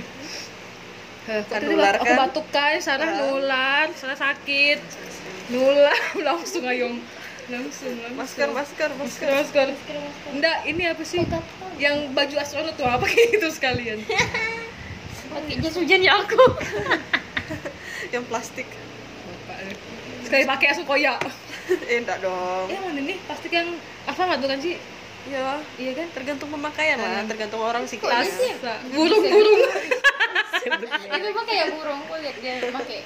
Kan 1.25 1.65
nular, 1.65 1.97
aku 1.97 2.05
kan? 2.05 2.19
batuk 2.21 2.47
kan, 2.53 2.77
sana 2.77 3.09
nular, 3.17 3.88
sana 3.97 4.12
sakit. 4.12 4.79
Nular 5.49 5.97
langsung 6.29 6.69
ayo. 6.69 6.93
Langsung, 7.44 7.90
langsung. 7.92 8.14
masker 8.14 8.48
masker 8.48 8.90
masker 8.94 9.28
masker, 9.28 9.66
masker. 9.68 10.31
Enggak, 10.31 10.57
ini 10.64 10.83
apa 10.85 11.02
sih? 11.02 11.20
Yang 11.76 11.96
baju 12.11 12.35
astronot 12.38 12.74
tuh 12.74 12.87
apa 12.87 13.02
kayak 13.05 13.35
itu 13.35 13.48
sekalian. 13.48 13.98
pakai 15.24 15.57
jas 15.59 15.74
hujan 15.74 15.96
ya 15.98 16.12
aku 16.18 16.37
yang 18.14 18.20
plastik 18.26 18.68
Sekali 20.22 20.44
pakai 20.44 20.66
langsung 20.68 20.85
koyak. 20.85 21.18
eh 21.88 21.98
enggak 21.98 22.20
dong 22.20 22.68
Eh, 22.68 22.76
mana 22.76 23.00
nih? 23.00 23.16
Plastik 23.22 23.48
yang 23.50 23.72
apa 24.05 24.20
nggak 24.20 24.38
tuh 24.38 24.48
kan 24.48 24.59
sih? 24.61 24.76
ya 25.24 25.57
Iya 25.78 25.92
kan? 25.94 26.07
tergantung 26.12 26.50
pemakaian 26.50 26.98
lah 26.98 27.22
tergantung 27.24 27.62
orang 27.62 27.87
sih 27.87 27.96
sih? 27.96 28.52
Burung-burung. 28.90 29.61
ya 31.09 31.18
memang 31.18 31.44
kayak 31.44 31.66
burung 31.72 31.98
aku 32.02 32.14
lihat 32.18 32.37
dia 32.38 32.55
pakai 32.68 33.00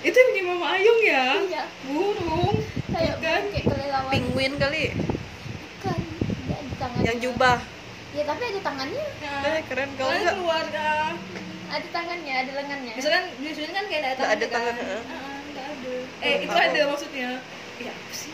itu 0.00 0.16
yang 0.16 0.28
punya 0.30 0.44
Mama 0.46 0.66
Ayung 0.72 1.00
ya? 1.02 1.24
iya 1.42 1.62
Burung. 1.84 2.56
Kayak 2.90 3.14
Bukan. 3.16 3.42
pakai 3.46 3.62
kelelawar 3.64 4.10
penguin 4.10 4.52
kali 4.56 4.82
kan 5.80 5.98
ada 6.50 6.74
tangannya 6.76 7.06
yang 7.06 7.18
jubah 7.20 7.58
ya 8.10 8.22
tapi 8.26 8.42
ada 8.44 8.60
tangannya 8.60 9.04
eh 9.40 9.60
keren 9.64 9.90
kalau 9.94 10.10
enggak 10.12 10.34
keluarga. 10.34 10.88
ada 11.70 11.88
tangannya 11.88 12.34
ada 12.36 12.52
lengannya 12.52 12.92
Biasanya 12.98 13.14
kan 13.14 13.24
biasanya 13.38 13.70
kan 13.70 13.84
kayak 13.86 14.00
ada 14.02 14.10
Nggak 14.12 14.30
ada 14.30 14.44
kan? 14.44 14.50
tangan. 14.50 14.74
Heeh, 14.76 15.00
nggak 15.46 15.66
ada. 15.66 15.92
Eh, 16.20 16.34
itu 16.42 16.56
ada 16.56 16.80
maksudnya. 16.90 17.30
Ya, 17.78 17.92
apa 17.94 18.12
sih? 18.12 18.32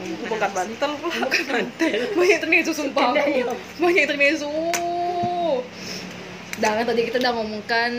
bukan 0.00 0.50
bantal 0.50 0.90
pula 0.96 1.16
Banyak 2.16 2.36
intermezzo 2.40 2.72
sumpah 2.72 3.12
aku. 3.12 3.52
Banyak 3.76 4.02
intermezzo. 4.08 4.48
Dah 6.56 6.70
kan 6.72 6.84
tadi 6.84 7.00
kita 7.04 7.20
udah 7.20 7.32
ngomongkan 7.36 7.92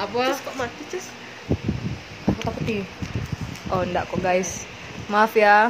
apa? 0.00 0.22
Cus 0.32 0.40
kok 0.40 0.56
mati 0.56 0.82
cus 0.88 1.06
Aku 2.24 2.40
takut 2.40 2.64
nih. 2.64 2.82
Oh, 3.68 3.84
enggak 3.84 4.08
kok, 4.08 4.20
guys. 4.20 4.64
Maaf 5.12 5.36
ya. 5.36 5.68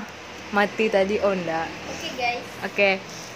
Mati 0.55 0.87
tadi. 0.87 1.18
Oh, 1.18 1.35
enggak. 1.35 1.66
oke 1.66 2.09
guys 2.14 2.46
Oke. 2.62 2.90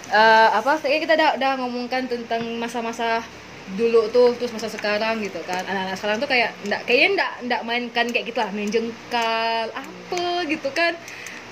Eh, 0.06 0.48
apa 0.54 0.78
kayaknya 0.78 1.00
kita 1.02 1.14
udah, 1.18 1.30
udah 1.34 1.50
ngomongkan 1.58 2.06
tentang 2.06 2.46
masa-masa 2.62 3.26
dulu 3.74 4.06
tuh 4.14 4.30
terus 4.38 4.54
masa 4.54 4.70
sekarang 4.70 5.18
gitu 5.18 5.42
kan 5.42 5.58
anak-anak 5.66 5.98
sekarang 5.98 6.18
tuh 6.22 6.30
kayak 6.30 6.54
enggak 6.62 6.86
kayaknya 6.86 7.08
enggak 7.18 7.32
enggak 7.42 7.60
mainkan 7.66 8.06
kayak 8.14 8.24
gitu 8.30 8.38
lah 8.38 8.50
main 8.54 8.70
jengkal 8.70 9.66
apa 9.74 10.24
gitu 10.46 10.70
kan 10.70 10.94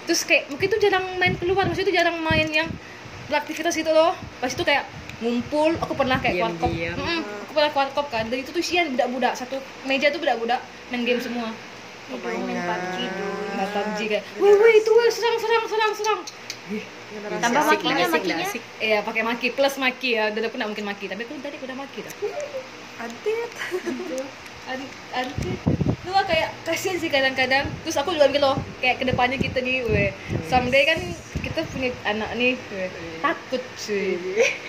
terus 0.07 0.23
kayak 0.23 0.47
mungkin 0.47 0.71
tuh 0.71 0.79
jarang 0.79 1.19
main 1.19 1.35
keluar 1.35 1.67
maksudnya 1.67 1.91
tuh 1.91 1.97
jarang 1.99 2.23
main 2.23 2.47
yang 2.55 2.71
beraktivitas 3.27 3.75
gitu 3.75 3.91
loh 3.91 4.15
pas 4.39 4.47
itu 4.47 4.63
kayak 4.63 4.87
ngumpul 5.19 5.75
aku 5.83 5.99
pernah 5.99 6.23
kayak 6.23 6.39
warkop 6.39 6.71
Diam-diam. 6.71 7.03
Mm-mm, 7.03 7.21
aku 7.51 7.53
pernah 7.59 7.73
warkop 7.75 8.07
kan 8.07 8.25
dan 8.31 8.39
itu 8.39 8.51
tuh 8.55 8.63
sian 8.63 8.95
budak-budak 8.95 9.35
satu 9.35 9.59
meja 9.83 10.15
tuh 10.15 10.23
budak-budak 10.23 10.63
main 10.95 11.03
game 11.03 11.19
semua 11.19 11.51
Hidung 12.15 12.47
main 12.47 12.63
PUBG 12.63 12.97
dulu 13.11 13.44
nggak 13.55 13.71
PUBG 13.71 14.01
kayak 14.11 14.25
woi 14.43 14.53
woi 14.59 14.73
itu 14.79 14.91
woi 14.91 15.09
serang 15.11 15.37
serang 15.39 15.65
serang 15.71 15.93
serang. 15.95 16.21
Tambah 17.39 17.63
makinya 17.71 18.07
makinya. 18.11 18.47
Iya 18.81 18.99
pakai 19.07 19.23
maki 19.23 19.53
plus 19.55 19.77
maki. 19.79 20.19
Ya, 20.19 20.33
udah 20.33 20.49
aku 20.49 20.57
nggak 20.59 20.71
mungkin 20.75 20.87
maki, 20.89 21.05
tapi 21.07 21.23
aku 21.23 21.39
tadi 21.39 21.57
udah 21.63 21.77
maki 21.77 21.99
dah. 22.03 22.15
adit. 23.05 23.51
Anti, 24.65 25.53
lu 26.09 26.11
lah 26.17 26.25
kayak 26.25 26.49
kasihan 26.65 26.97
sih 26.97 27.13
kadang-kadang. 27.13 27.69
Terus 27.85 28.01
aku 28.01 28.17
juga 28.17 28.33
mikir 28.33 28.41
loh, 28.41 28.57
kayak 28.81 28.97
ke 28.97 29.05
depannya 29.05 29.37
kita 29.37 29.61
nih, 29.61 29.85
weh, 29.85 30.09
someday 30.49 30.89
kan 30.89 30.97
kita 31.45 31.69
punya 31.69 31.93
anak 32.09 32.33
nih, 32.33 32.57
weh, 32.73 32.89
takut 33.21 33.61
sih, 33.77 34.17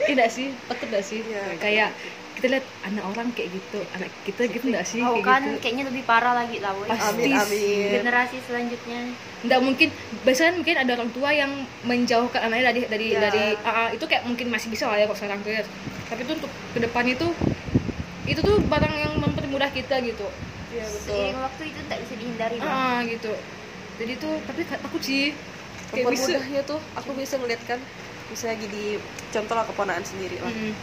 tidak 0.04 0.28
sih, 0.28 0.52
takut 0.68 0.92
gak 0.92 1.00
sih? 1.00 1.24
Iya, 1.24 1.44
kayak 1.64 1.90
kita 2.36 2.48
lihat 2.52 2.66
anak 2.84 3.04
orang 3.08 3.28
kayak 3.32 3.50
gitu, 3.56 3.80
anak 3.96 4.12
kita 4.28 4.42
gitu 4.52 4.66
nggak 4.68 4.86
sih? 4.86 5.00
oh 5.00 5.16
kayak 5.16 5.26
kan 5.26 5.42
gitu. 5.48 5.58
kayaknya 5.64 5.84
lebih 5.88 6.04
parah 6.04 6.34
lagi 6.36 6.60
lah 6.60 6.76
woy. 6.76 6.88
Pasti 6.92 7.32
amin 7.32 7.32
amin. 7.40 7.90
generasi 7.96 8.38
selanjutnya. 8.44 9.02
Nggak 9.48 9.60
mungkin 9.64 9.88
biasanya 10.28 10.52
mungkin 10.60 10.76
ada 10.76 10.92
orang 11.00 11.10
tua 11.16 11.30
yang 11.32 11.52
menjauhkan 11.88 12.42
anaknya 12.44 12.66
dari 12.70 12.82
dari 12.92 13.08
Iya. 13.16 13.20
dari 13.24 13.44
ah, 13.64 13.90
itu 13.96 14.04
kayak 14.04 14.28
mungkin 14.28 14.52
masih 14.52 14.68
bisa 14.68 14.92
lah 14.92 15.00
ya 15.00 15.08
kok 15.08 15.16
sekarang 15.16 15.40
tuh 15.48 15.52
ya. 15.56 15.64
Tapi 16.12 16.22
itu 16.28 16.32
untuk 16.36 16.52
ke 16.76 16.80
depannya 16.84 17.16
tuh 17.16 17.32
itu 18.26 18.40
tuh 18.42 18.58
barang 18.68 18.94
yang 19.00 19.14
mempermudah 19.22 19.72
kita 19.72 20.04
gitu. 20.04 20.28
Iya 20.76 20.86
betul. 20.92 21.16
Seiring 21.16 21.40
waktu 21.40 21.64
itu 21.72 21.80
tak 21.88 21.98
bisa 22.04 22.14
dihindari 22.20 22.58
ah 22.60 23.00
gitu. 23.08 23.32
Jadi 23.96 24.14
tuh 24.20 24.34
tapi 24.44 24.62
takut 24.68 25.02
sih. 25.02 25.32
Kayak 25.94 26.12
bisa. 26.12 26.36
Mempermudahnya 26.36 26.62
tuh 26.68 26.80
aku 27.00 27.10
bisa 27.16 27.40
ngeliat 27.40 27.62
kan 27.64 27.80
misalnya 28.26 28.58
gini 28.58 28.98
contoh 29.32 29.54
lah 29.56 29.66
keponaan 29.70 30.04
sendiri 30.04 30.42
lah. 30.42 30.50
Mm, 30.50 30.74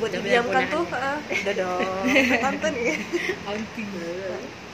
buat 0.00 0.10
didiamkan 0.10 0.62
tuh 0.66 0.84
ah, 0.90 1.16
udah 1.20 1.54
dong 1.54 2.04
tante 2.42 2.68
nih. 2.70 2.88
Anti 3.44 3.84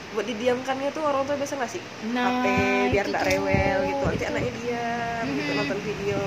buat 0.08 0.24
didiamkannya 0.24 0.90
tuh 0.90 1.02
orang 1.02 1.22
tua 1.22 1.36
biasa 1.36 1.54
ngasih 1.56 1.82
Nah, 2.08 2.24
HP 2.32 2.44
biar 2.88 3.04
nggak 3.06 3.24
rewel 3.26 3.78
gitu. 3.84 4.04
Nanti 4.06 4.24
anaknya 4.24 4.52
diam 4.54 5.26
gitu 5.30 5.50
nonton 5.52 5.78
video. 5.82 6.22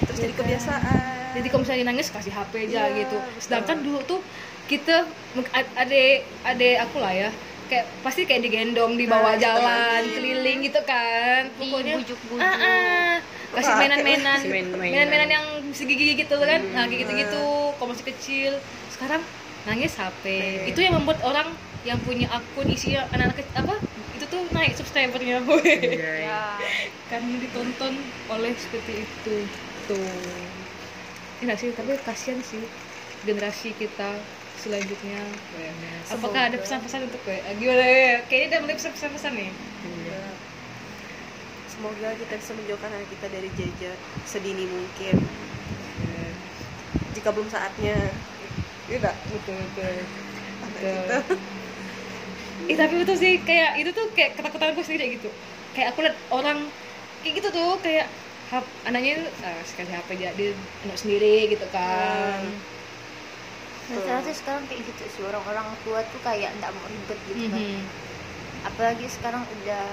Terus 0.00 0.16
Iya 0.16 0.22
jadi 0.22 0.32
kan? 0.32 0.40
kebiasaan. 0.40 1.28
Jadi 1.30 1.46
kalau 1.46 1.60
misalnya 1.60 1.84
nangis 1.84 2.08
kasih 2.08 2.32
HP 2.32 2.52
aja 2.64 2.82
Iya, 2.86 2.96
gitu. 2.96 3.16
betul. 3.16 3.38
sedangkan 3.38 3.76
dulu 3.78 3.98
tuh 4.02 4.20
kita 4.64 5.04
mung- 5.34 5.50
ad- 5.50 5.74
ade 5.76 6.02
ade 6.42 6.70
aku 6.78 6.96
lah 6.98 7.12
ya 7.12 7.28
kayak 7.68 7.84
pasti 8.00 8.24
kayak 8.24 8.40
digendong 8.42 8.96
dibawa 8.96 9.32
Nah, 9.32 9.36
jalan 9.36 9.60
ditenangin. 10.00 10.14
keliling 10.14 10.58
gitu 10.62 10.80
kan. 10.82 11.42
Pokoknya 11.52 11.92
dibujuk-bujuk 11.94 12.40
ah, 12.40 12.56
ah. 12.56 13.14
kasih 13.50 13.74
mainan-mainan. 13.76 14.38
Mainan-mainan 14.72 15.28
yang 15.30 15.44
segigi 15.70 16.16
gitu 16.16 16.32
kan. 16.38 16.64
Nah 16.66 16.84
kayak 16.86 17.04
gitu-gitu 17.04 17.44
kalau 17.78 17.94
masih 17.94 18.06
kecil 18.06 18.52
sekarang 18.90 19.22
nangis 19.64 19.94
HP 19.94 20.24
Eh. 20.26 20.70
itu 20.70 20.82
yang 20.82 20.98
membuat 20.98 21.22
orang 21.22 21.48
yang 21.86 21.98
punya 22.02 22.26
akun 22.28 22.66
isinya 22.68 23.06
anak-anak 23.14 23.38
kecil 23.38 23.54
apa 23.54 23.74
itu 24.18 24.24
tuh 24.26 24.42
naik 24.50 24.74
subscribernya 24.74 25.38
weh 25.46 25.78
ya 26.26 26.58
karena 27.06 27.38
ditonton 27.38 27.94
oleh 28.28 28.52
seperti 28.58 29.06
itu. 29.06 29.36
Tuh 29.86 30.02
enggak 31.40 31.56
sih? 31.56 31.70
Tapi 31.70 31.94
kasihan 32.02 32.42
sih 32.42 32.60
generasi 33.22 33.72
kita 33.78 34.18
selanjutnya. 34.58 35.22
Apakah 36.10 36.50
ada 36.50 36.58
pesan-pesan 36.58 37.06
untuk 37.06 37.22
gue 37.22 37.38
gimana 37.56 37.84
ya 37.86 38.14
kayaknya 38.26 38.58
udah 38.58 38.60
mulai 38.66 38.76
pesan-pesan 38.76 39.32
nih. 39.38 39.50
Ya. 40.10 40.22
semoga 41.70 42.10
kita 42.18 42.34
bisa 42.42 42.52
menjauhkan 42.58 42.90
anak 42.90 43.06
kita 43.06 43.26
dari 43.30 43.48
jajah 43.54 43.94
sedini 44.26 44.66
mungkin 44.66 45.14
jika 47.18 47.28
belum 47.34 47.48
saatnya 47.50 47.94
tidak 48.88 49.14
betul 49.32 49.58
betul 49.74 49.96
Betul. 50.58 51.06
Ih 52.68 52.76
tapi 52.76 52.94
betul 53.00 53.16
sih 53.16 53.32
kayak 53.48 53.70
itu 53.80 53.90
tuh 53.96 54.06
kayak 54.16 54.30
ketakutan 54.36 54.76
gue 54.76 54.84
sendiri 54.84 55.06
gitu. 55.16 55.28
Kayak 55.74 55.88
aku 55.94 55.98
liat 56.04 56.16
orang 56.38 56.58
kayak 57.24 57.34
gitu 57.40 57.48
tuh 57.58 57.70
kayak 57.84 58.06
hap, 58.52 58.64
anaknya 58.88 59.10
itu 59.16 59.24
ah, 59.44 59.60
sekali 59.64 59.88
HP 59.92 60.08
aja 60.16 60.28
dia 60.38 60.50
anak 60.84 60.96
sendiri 61.00 61.48
gitu 61.52 61.66
kan. 61.72 62.40
rata-rata 63.88 64.30
sekarang 64.36 64.64
kayak 64.68 64.82
gitu 64.92 65.02
sih 65.08 65.22
orang-orang 65.24 65.66
tua 65.84 66.00
tuh 66.12 66.20
kayak 66.20 66.50
nggak 66.60 66.72
mau 66.76 66.86
ribet 66.92 67.18
gitu 67.30 67.44
kan 67.52 67.62
Mhm. 67.62 67.88
apalagi 68.68 69.06
sekarang 69.16 69.44
udah 69.54 69.84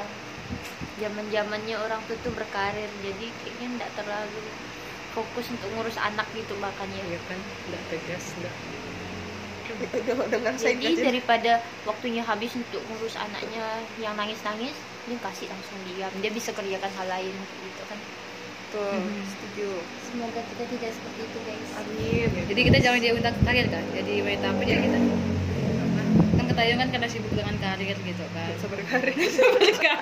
zaman 1.02 1.26
zamannya 1.36 1.76
orang 1.86 2.02
tuh 2.08 2.18
tuh 2.24 2.32
berkarir 2.40 2.92
jadi 3.06 3.26
kayaknya 3.40 3.68
nggak 3.76 3.92
terlalu 4.00 4.40
fokus 5.16 5.48
untuk 5.48 5.70
ngurus 5.72 5.96
anak 5.98 6.28
gitu 6.30 6.54
makanya 6.60 7.00
Iya 7.02 7.20
kan 7.24 7.40
nggak 7.40 7.84
tegas 7.90 8.36
nggak 8.36 8.56
jadi 10.56 10.86
aja 10.86 11.04
daripada 11.06 11.52
waktunya 11.84 12.22
habis 12.22 12.52
untuk 12.54 12.80
ngurus 12.86 13.16
anaknya 13.16 13.64
yang 13.98 14.14
nangis-nangis 14.14 14.76
dia 15.06 15.18
kasih 15.18 15.48
langsung 15.48 15.80
diam 15.86 16.12
dia 16.16 16.30
bisa 16.30 16.52
kerjakan 16.52 16.92
hal 16.92 17.08
lain 17.10 17.34
gitu 17.62 17.84
kan 17.86 18.00
tuh 18.70 18.92
Mhm. 18.94 19.24
setuju 19.26 19.70
semoga 20.02 20.42
kita 20.46 20.64
tidak 20.70 20.92
seperti 20.92 21.22
itu 21.24 21.40
guys 21.42 21.70
amin 21.76 22.30
Jadi 22.46 22.62
kita 22.62 22.78
jangan 22.80 23.00
jadi 23.00 23.14
wanita 23.14 23.32
karir 23.42 23.68
kan. 23.68 23.84
Jadi 23.90 24.14
wanita 24.22 24.46
apa 24.48 24.62
jadi 24.62 24.80
kita? 24.82 24.98
Kan 26.36 26.46
ketahuan 26.46 26.78
kan 26.78 26.90
karena 26.90 27.08
sibuk 27.08 27.32
dengan 27.32 27.56
karir 27.58 27.96
gitu 27.96 28.26
kan. 28.32 28.50
seberkarir 28.58 29.16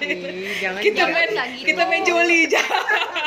Ih, 0.03 0.53
jangan 0.57 0.80
Kita 0.80 0.95
jangan. 0.99 1.14
main 1.14 1.30
Nggak 1.30 1.47
gitu. 1.51 1.66
kita 1.66 1.84
main 1.86 2.03
joli 2.03 2.39
jangan 2.47 2.84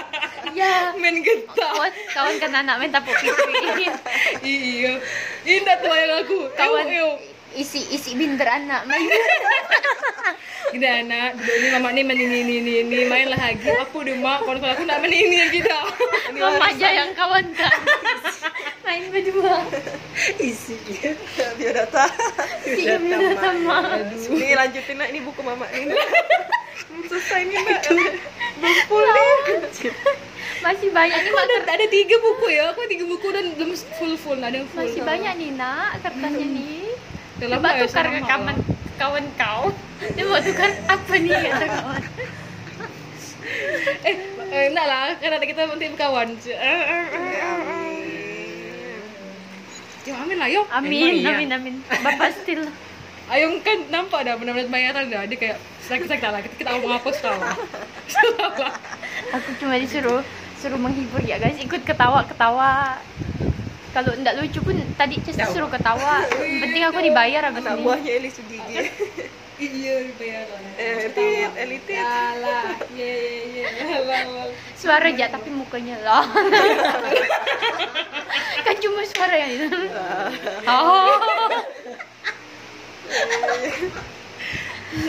ya 0.57 0.97
main 0.97 1.21
getah. 1.21 1.53
kawan 1.53 1.93
kawan 2.17 2.35
kan 2.41 2.53
anak 2.65 2.81
main 2.81 2.89
tapuk 2.89 3.13
pipi 3.21 3.93
iya. 4.41 4.97
Indah 5.45 5.77
tuh 5.79 5.93
yang 5.93 6.25
aku. 6.25 6.39
Kawan. 6.57 6.85
Isi 7.57 7.81
isi 7.97 8.13
binder 8.13 8.45
anak 8.45 8.85
main. 8.85 9.09
Gini 10.77 10.83
anak, 10.85 11.41
ini 11.41 11.67
mama 11.73 11.89
nih 11.95 12.03
main 12.05 12.19
ini 12.21 12.37
ini 12.43 12.55
ini, 12.61 12.73
ini. 12.85 12.99
main 13.09 13.33
lah 13.33 13.39
lagi. 13.39 13.71
Aku 13.87 14.03
di 14.03 14.13
mak, 14.19 14.45
kalau 14.45 14.61
aku 14.61 14.83
nak 14.85 14.99
main 15.01 15.15
ini 15.15 15.49
kita. 15.49 15.79
mama 16.37 16.69
aja 16.69 16.89
yang 16.91 17.17
kawan 17.17 17.49
kan 17.57 17.81
main 18.85 19.09
berdua. 19.09 19.65
Isinya 20.37 21.11
biodata 21.57 22.05
binder 22.65 23.21
sama 23.41 23.79
ini 24.05 24.53
lanjutin 24.53 24.95
nak 25.01 25.09
ini 25.11 25.21
buku 25.25 25.41
mama 25.41 25.67
ini. 25.73 25.97
Hmm, 26.87 27.03
selesai 27.09 27.49
nih 27.49 27.57
mbak 27.57 27.83
belum 28.61 28.77
full 28.87 29.05
nih 29.05 29.33
Masih 30.61 30.89
banyak 30.93 31.19
nih 31.25 31.33
ada, 31.33 31.55
Mak. 31.57 31.73
ada 31.73 31.87
tiga 31.89 32.17
buku 32.21 32.47
ya, 32.53 32.69
aku 32.71 32.85
tiga 32.89 33.05
buku 33.09 33.27
dan 33.33 33.45
belum 33.57 33.71
full 33.97 34.15
full, 34.21 34.39
ada 34.39 34.55
yang 34.55 34.69
full. 34.71 34.85
Masih 34.85 35.03
banyak 35.03 35.33
nih 35.41 35.51
nak 35.57 35.99
kertasnya 36.05 36.47
nih. 36.47 36.96
Coba 37.37 37.69
ya 37.77 37.85
tukar 37.85 38.07
ke 38.09 38.21
kawan 38.25 38.57
kawan 38.97 39.25
kau. 39.37 39.69
Dia 40.17 40.25
mau 40.25 40.41
tukar 40.41 40.71
apa 40.89 41.13
nih 41.21 41.33
kata 41.45 41.67
kawan? 41.69 42.03
Eh, 44.03 44.17
eh, 44.51 44.65
enggak 44.73 44.87
lah, 44.89 45.15
karena 45.21 45.45
kita 45.45 45.61
nanti 45.69 45.87
kawan. 45.95 46.29
Ya 50.07 50.15
amin 50.23 50.37
lah, 50.39 50.49
yuk. 50.49 50.67
Amin, 50.71 51.19
iya? 51.21 51.35
amin, 51.37 51.51
amin. 51.53 51.75
Bapak 51.85 52.31
still. 52.41 52.65
Ayong 53.33 53.59
kan 53.59 53.91
nampak 53.91 54.23
dah 54.23 54.39
benar-benar 54.39 54.71
bayaran 54.71 55.11
dah. 55.11 55.27
Dia 55.27 55.35
kayak 55.35 55.59
sakit-sakit 55.83 56.31
lah. 56.31 56.41
Kita, 56.47 56.55
kita 56.63 56.71
apa 56.79 57.11
salah. 57.11 57.59
Salah. 58.07 58.71
Aku 59.35 59.51
cuma 59.59 59.75
disuruh 59.83 60.23
suruh 60.63 60.79
menghibur 60.79 61.21
ya 61.27 61.37
guys, 61.43 61.59
ikut 61.59 61.83
ketawa-ketawa. 61.83 63.03
Kalau 63.97 64.13
enggak 64.13 64.37
lucu 64.37 64.61
pun 64.61 64.77
tadi 65.01 65.17
just 65.25 65.41
suruh 65.57 65.73
ketawa. 65.73 66.21
Yang 66.45 66.61
penting 66.69 66.83
aku 66.85 67.01
dibayar 67.01 67.49
abis 67.49 67.65
anak 67.65 67.81
ini. 67.81 67.85
buahnya 67.89 68.11
Eli 68.13 68.29
Sugigi 68.29 68.77
Iya, 69.57 70.13
bayaran. 70.21 70.61
elitit 70.77 71.49
elitit 71.57 71.97
Salah. 71.97 72.77
Ye 72.93 73.09
ye 73.09 73.41
ye. 73.57 73.65
Lah, 74.05 74.29
lah. 74.29 74.53
Suara 74.77 75.09
aja 75.09 75.33
tapi 75.33 75.49
mukanya 75.49 75.97
lah. 76.05 76.29
kan 78.69 78.77
cuma 78.77 79.01
suara 79.09 79.33
yang 79.33 79.57
itu. 79.57 79.69
Oh. 80.69 81.17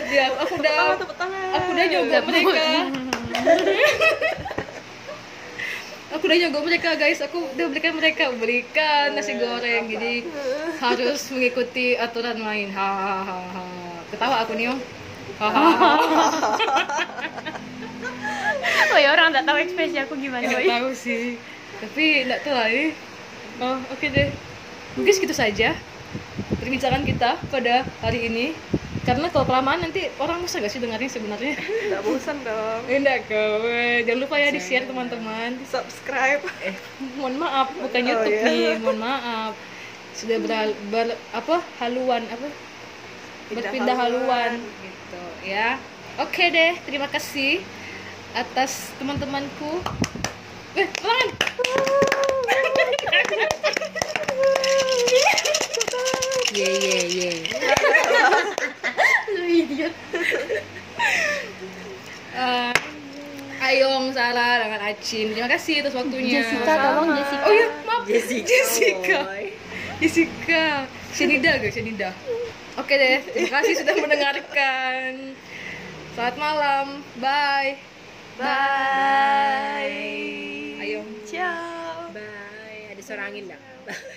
Ya, 0.07 0.31
aku 0.31 0.53
udah 0.63 0.95
aku 0.95 1.67
udah 1.75 1.85
nyogok 1.91 2.23
mereka. 2.31 2.63
Aku 6.13 6.23
udah 6.27 6.37
nyogok 6.37 6.63
mereka 6.63 6.89
guys. 6.95 7.19
Aku 7.23 7.51
udah 7.55 7.65
belikan 7.71 7.93
mereka 7.95 8.31
belikan 8.35 9.15
nasi 9.15 9.35
goreng. 9.35 9.91
Jadi 9.91 10.27
harus 10.83 11.21
mengikuti 11.33 11.97
aturan 11.97 12.39
main. 12.39 12.71
Hahaha. 12.71 13.63
Ketawa 14.11 14.43
aku 14.45 14.55
nih. 14.55 14.71
Oh 18.87 18.99
ya 18.99 19.13
orang 19.13 19.29
enggak 19.29 19.45
tahu 19.45 19.57
ekspresi 19.61 19.97
aku 20.01 20.17
gimana. 20.17 20.41
Nggak 20.41 20.65
tahu 20.65 20.89
sih. 20.97 21.37
Tapi 21.77 22.25
nggak 22.25 22.41
tahu 22.41 22.53
lah 22.57 22.65
ya. 22.65 22.89
Oh, 23.61 23.77
oke 23.93 24.05
deh. 24.09 24.33
Mungkin 24.97 25.13
segitu 25.13 25.37
saja 25.37 25.77
perbincangan 26.57 27.05
kita 27.05 27.37
pada 27.53 27.85
hari 28.01 28.25
ini. 28.25 28.57
Karena 29.07 29.31
kalau 29.31 29.47
kelamaan 29.47 29.79
nanti 29.79 30.11
orang 30.19 30.43
bisa 30.43 30.59
gak 30.59 30.67
sih 30.67 30.77
dengarnya 30.77 31.07
sebenarnya? 31.07 31.55
nggak 31.55 32.01
bosan 32.03 32.43
dong 32.43 32.81
Enggak 32.85 33.23
kau. 33.25 33.63
Jangan 34.03 34.19
lupa 34.19 34.35
ya 34.35 34.51
di-share 34.51 34.83
teman-teman. 34.83 35.55
di 35.55 35.63
subscribe 35.65 36.43
Eh, 36.61 36.75
mohon 37.15 37.39
maaf, 37.39 37.71
bukan 37.73 37.87
Oh, 37.97 38.09
YouTube 38.09 38.35
iya. 38.35 38.43
nih. 38.45 38.71
Mohon 38.77 38.99
maaf. 39.01 39.53
Sudah 40.11 40.37
ber, 40.37 40.51
ber- 40.91 41.19
apa? 41.31 41.55
Haluan 41.79 42.27
apa? 42.27 42.47
Pindah 43.47 43.63
Berpindah 43.63 43.95
haluan. 43.95 44.27
haluan. 44.27 44.83
gitu 44.83 45.21
ya. 45.47 45.79
Oke 46.19 46.51
deh, 46.51 46.75
terima 46.83 47.07
kasih 47.07 47.63
atas 48.33 48.91
teman-temanku. 48.99 49.79
Eh, 50.77 50.85
ulangan. 51.01 51.29
Ye 56.53 56.69
ye 56.69 56.97
ye. 57.17 57.31
Lu 59.33 59.43
idiot. 59.49 59.93
Ayong, 63.57 64.13
Sarah, 64.13 64.61
dengan 64.61 64.85
Acin. 64.85 65.33
Terima 65.33 65.49
kasih 65.49 65.81
atas 65.81 65.97
waktunya. 65.97 66.45
Jessica 66.45 66.73
tolong 66.77 67.09
Jessica. 67.17 67.41
Oh 67.41 67.51
iya, 67.57 67.67
maaf. 67.81 68.05
Jessica, 68.05 68.45
Jessica. 68.45 69.19
Jessica. 69.97 70.65
Syenida 71.09 71.57
guys, 71.57 71.73
Syenida. 71.73 72.13
Oke 72.77 72.93
deh, 72.93 73.25
terima 73.33 73.57
kasih 73.57 73.81
sudah 73.81 73.97
mendengarkan. 73.97 75.33
Selamat 76.13 76.35
malam. 76.37 77.01
Bye. 77.17 77.81
bye 78.37 79.17
Ayong. 79.81 80.66
Ciao 81.37 82.09
Bye. 82.15 82.97
Ada 82.97 83.01
suara 83.05 83.21
angin 83.29 83.45
enggak? 83.45 83.61
Bye. 83.85 84.15